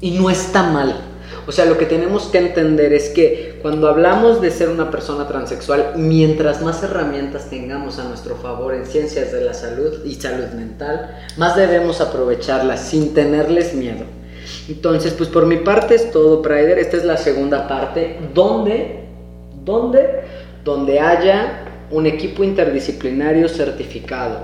Y 0.00 0.12
no 0.12 0.28
está 0.30 0.62
mal. 0.64 0.94
O 1.46 1.52
sea, 1.52 1.64
lo 1.64 1.78
que 1.78 1.86
tenemos 1.86 2.24
que 2.24 2.38
entender 2.38 2.92
es 2.92 3.10
que 3.10 3.60
cuando 3.62 3.88
hablamos 3.88 4.40
de 4.40 4.50
ser 4.50 4.68
una 4.68 4.90
persona 4.90 5.28
transexual, 5.28 5.92
mientras 5.96 6.60
más 6.60 6.82
herramientas 6.82 7.48
tengamos 7.48 8.00
a 8.00 8.04
nuestro 8.04 8.34
favor 8.36 8.74
en 8.74 8.84
ciencias 8.84 9.30
de 9.30 9.42
la 9.42 9.54
salud 9.54 10.04
y 10.04 10.14
salud 10.14 10.48
mental, 10.56 11.16
más 11.36 11.54
debemos 11.54 12.00
aprovecharlas 12.00 12.80
sin 12.80 13.14
tenerles 13.14 13.74
miedo. 13.74 14.04
Entonces, 14.68 15.12
pues 15.14 15.28
por 15.28 15.46
mi 15.46 15.58
parte 15.58 15.94
es 15.94 16.10
todo, 16.10 16.42
Prider. 16.42 16.78
Esta 16.78 16.96
es 16.96 17.04
la 17.04 17.16
segunda 17.16 17.68
parte, 17.68 18.18
donde, 18.34 19.04
donde, 19.64 20.22
donde 20.64 20.98
haya 20.98 21.62
un 21.92 22.06
equipo 22.06 22.42
interdisciplinario 22.42 23.48
certificado, 23.48 24.40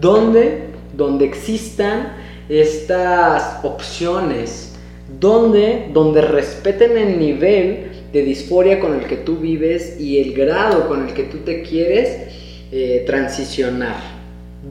donde, 0.00 0.68
donde 0.94 1.26
existan 1.26 2.14
estas 2.48 3.62
opciones 3.62 4.75
donde, 5.08 5.88
donde 5.92 6.20
respeten 6.20 6.96
el 6.96 7.18
nivel 7.18 7.90
de 8.12 8.22
disforia 8.22 8.80
con 8.80 8.94
el 8.94 9.06
que 9.06 9.16
tú 9.16 9.36
vives 9.36 10.00
y 10.00 10.20
el 10.20 10.34
grado 10.34 10.88
con 10.88 11.06
el 11.08 11.14
que 11.14 11.24
tú 11.24 11.38
te 11.38 11.62
quieres 11.62 12.34
eh, 12.72 13.04
transicionar. 13.06 14.16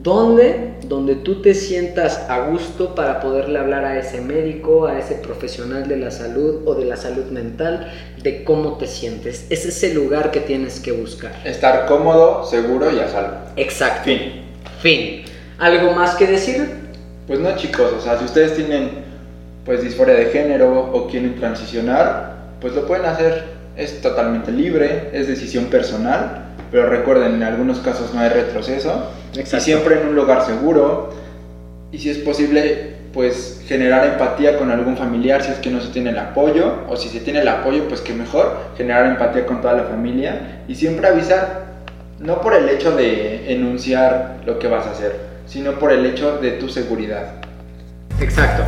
Donde, 0.02 0.72
donde 0.86 1.14
tú 1.14 1.40
te 1.40 1.54
sientas 1.54 2.28
a 2.28 2.48
gusto 2.50 2.94
para 2.94 3.20
poderle 3.20 3.58
hablar 3.58 3.86
a 3.86 3.98
ese 3.98 4.20
médico, 4.20 4.86
a 4.86 4.98
ese 4.98 5.14
profesional 5.14 5.88
de 5.88 5.96
la 5.96 6.10
salud 6.10 6.66
o 6.66 6.74
de 6.74 6.84
la 6.84 6.96
salud 6.96 7.26
mental, 7.30 7.90
de 8.22 8.44
cómo 8.44 8.76
te 8.76 8.86
sientes. 8.86 9.46
Ese 9.48 9.68
es 9.68 9.82
el 9.84 9.94
lugar 9.94 10.32
que 10.32 10.40
tienes 10.40 10.80
que 10.80 10.92
buscar. 10.92 11.32
Estar 11.44 11.86
cómodo, 11.86 12.44
seguro 12.44 12.94
y 12.94 12.98
a 12.98 13.08
salvo. 13.08 13.36
Exacto. 13.56 14.04
Fin. 14.04 14.42
Fin. 14.80 15.22
¿Algo 15.58 15.92
más 15.92 16.16
que 16.16 16.26
decir? 16.26 16.68
Pues 17.26 17.40
no 17.40 17.56
chicos, 17.56 17.92
o 17.96 18.00
sea, 18.00 18.18
si 18.18 18.26
ustedes 18.26 18.54
tienen 18.54 19.05
pues 19.66 19.82
disforia 19.82 20.14
de 20.14 20.26
género 20.26 20.90
o 20.92 21.08
quieren 21.08 21.34
transicionar, 21.34 22.36
pues 22.60 22.74
lo 22.74 22.86
pueden 22.86 23.04
hacer. 23.04 23.56
Es 23.76 24.00
totalmente 24.00 24.52
libre, 24.52 25.10
es 25.12 25.26
decisión 25.26 25.66
personal, 25.66 26.46
pero 26.70 26.86
recuerden, 26.88 27.34
en 27.34 27.42
algunos 27.42 27.80
casos 27.80 28.14
no 28.14 28.20
hay 28.20 28.30
retroceso. 28.30 29.10
Exacto. 29.34 29.56
Y 29.56 29.60
siempre 29.60 30.00
en 30.00 30.08
un 30.08 30.14
lugar 30.14 30.46
seguro. 30.46 31.10
Y 31.92 31.98
si 31.98 32.08
es 32.08 32.18
posible, 32.18 32.94
pues 33.12 33.62
generar 33.66 34.06
empatía 34.06 34.56
con 34.56 34.70
algún 34.70 34.96
familiar 34.96 35.42
si 35.42 35.50
es 35.50 35.58
que 35.58 35.70
no 35.70 35.80
se 35.80 35.88
tiene 35.88 36.10
el 36.10 36.18
apoyo. 36.18 36.84
O 36.88 36.96
si 36.96 37.08
se 37.08 37.20
tiene 37.20 37.40
el 37.40 37.48
apoyo, 37.48 37.86
pues 37.88 38.00
que 38.00 38.14
mejor 38.14 38.56
generar 38.78 39.06
empatía 39.06 39.44
con 39.44 39.60
toda 39.60 39.74
la 39.74 39.84
familia. 39.84 40.62
Y 40.68 40.74
siempre 40.74 41.06
avisar, 41.06 41.66
no 42.18 42.40
por 42.40 42.54
el 42.54 42.68
hecho 42.70 42.96
de 42.96 43.52
enunciar 43.52 44.38
lo 44.46 44.58
que 44.58 44.68
vas 44.68 44.86
a 44.86 44.92
hacer, 44.92 45.16
sino 45.46 45.72
por 45.72 45.92
el 45.92 46.06
hecho 46.06 46.38
de 46.38 46.52
tu 46.52 46.70
seguridad. 46.70 47.26
Exacto. 48.20 48.62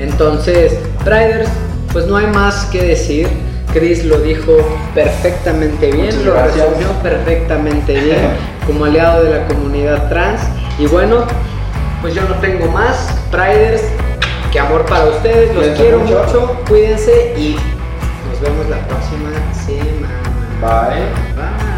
Entonces, 0.00 0.76
Traders, 1.04 1.48
pues 1.92 2.06
no 2.06 2.16
hay 2.16 2.26
más 2.26 2.66
que 2.66 2.82
decir. 2.82 3.28
Chris 3.72 4.04
lo 4.04 4.18
dijo 4.18 4.56
perfectamente 4.96 5.92
bien, 5.92 6.06
Muchas 6.06 6.24
lo 6.24 6.32
gracias. 6.34 6.66
resumió 6.70 6.88
perfectamente 7.04 8.00
bien 8.00 8.18
como 8.66 8.84
aliado 8.86 9.22
de 9.22 9.30
la 9.38 9.46
comunidad 9.46 10.08
trans. 10.08 10.40
Y 10.78 10.86
bueno, 10.86 11.24
pues 12.02 12.14
yo 12.14 12.22
no 12.22 12.34
tengo 12.36 12.66
más. 12.72 13.14
Traders, 13.30 13.82
que 14.50 14.58
amor 14.58 14.84
para 14.86 15.04
ustedes, 15.04 15.54
los 15.54 15.62
Cuídense 15.66 15.82
quiero 15.82 15.98
mucho. 16.00 16.24
mucho, 16.24 16.56
cuídense 16.68 17.34
y 17.38 17.56
nos 18.28 18.40
vemos 18.40 18.68
la 18.68 18.78
próxima 18.88 19.30
semana. 19.64 20.08
Bye. 20.60 21.04
Bye. 21.36 21.70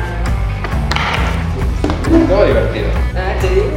Todo 2.29 2.45
divertido. 2.47 2.87
Ah, 3.15 3.35
te 3.41 3.49
digo. 3.49 3.71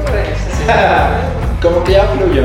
Como 1.61 1.83
que 1.83 1.91
ya 1.93 2.03
fluyó. 2.17 2.43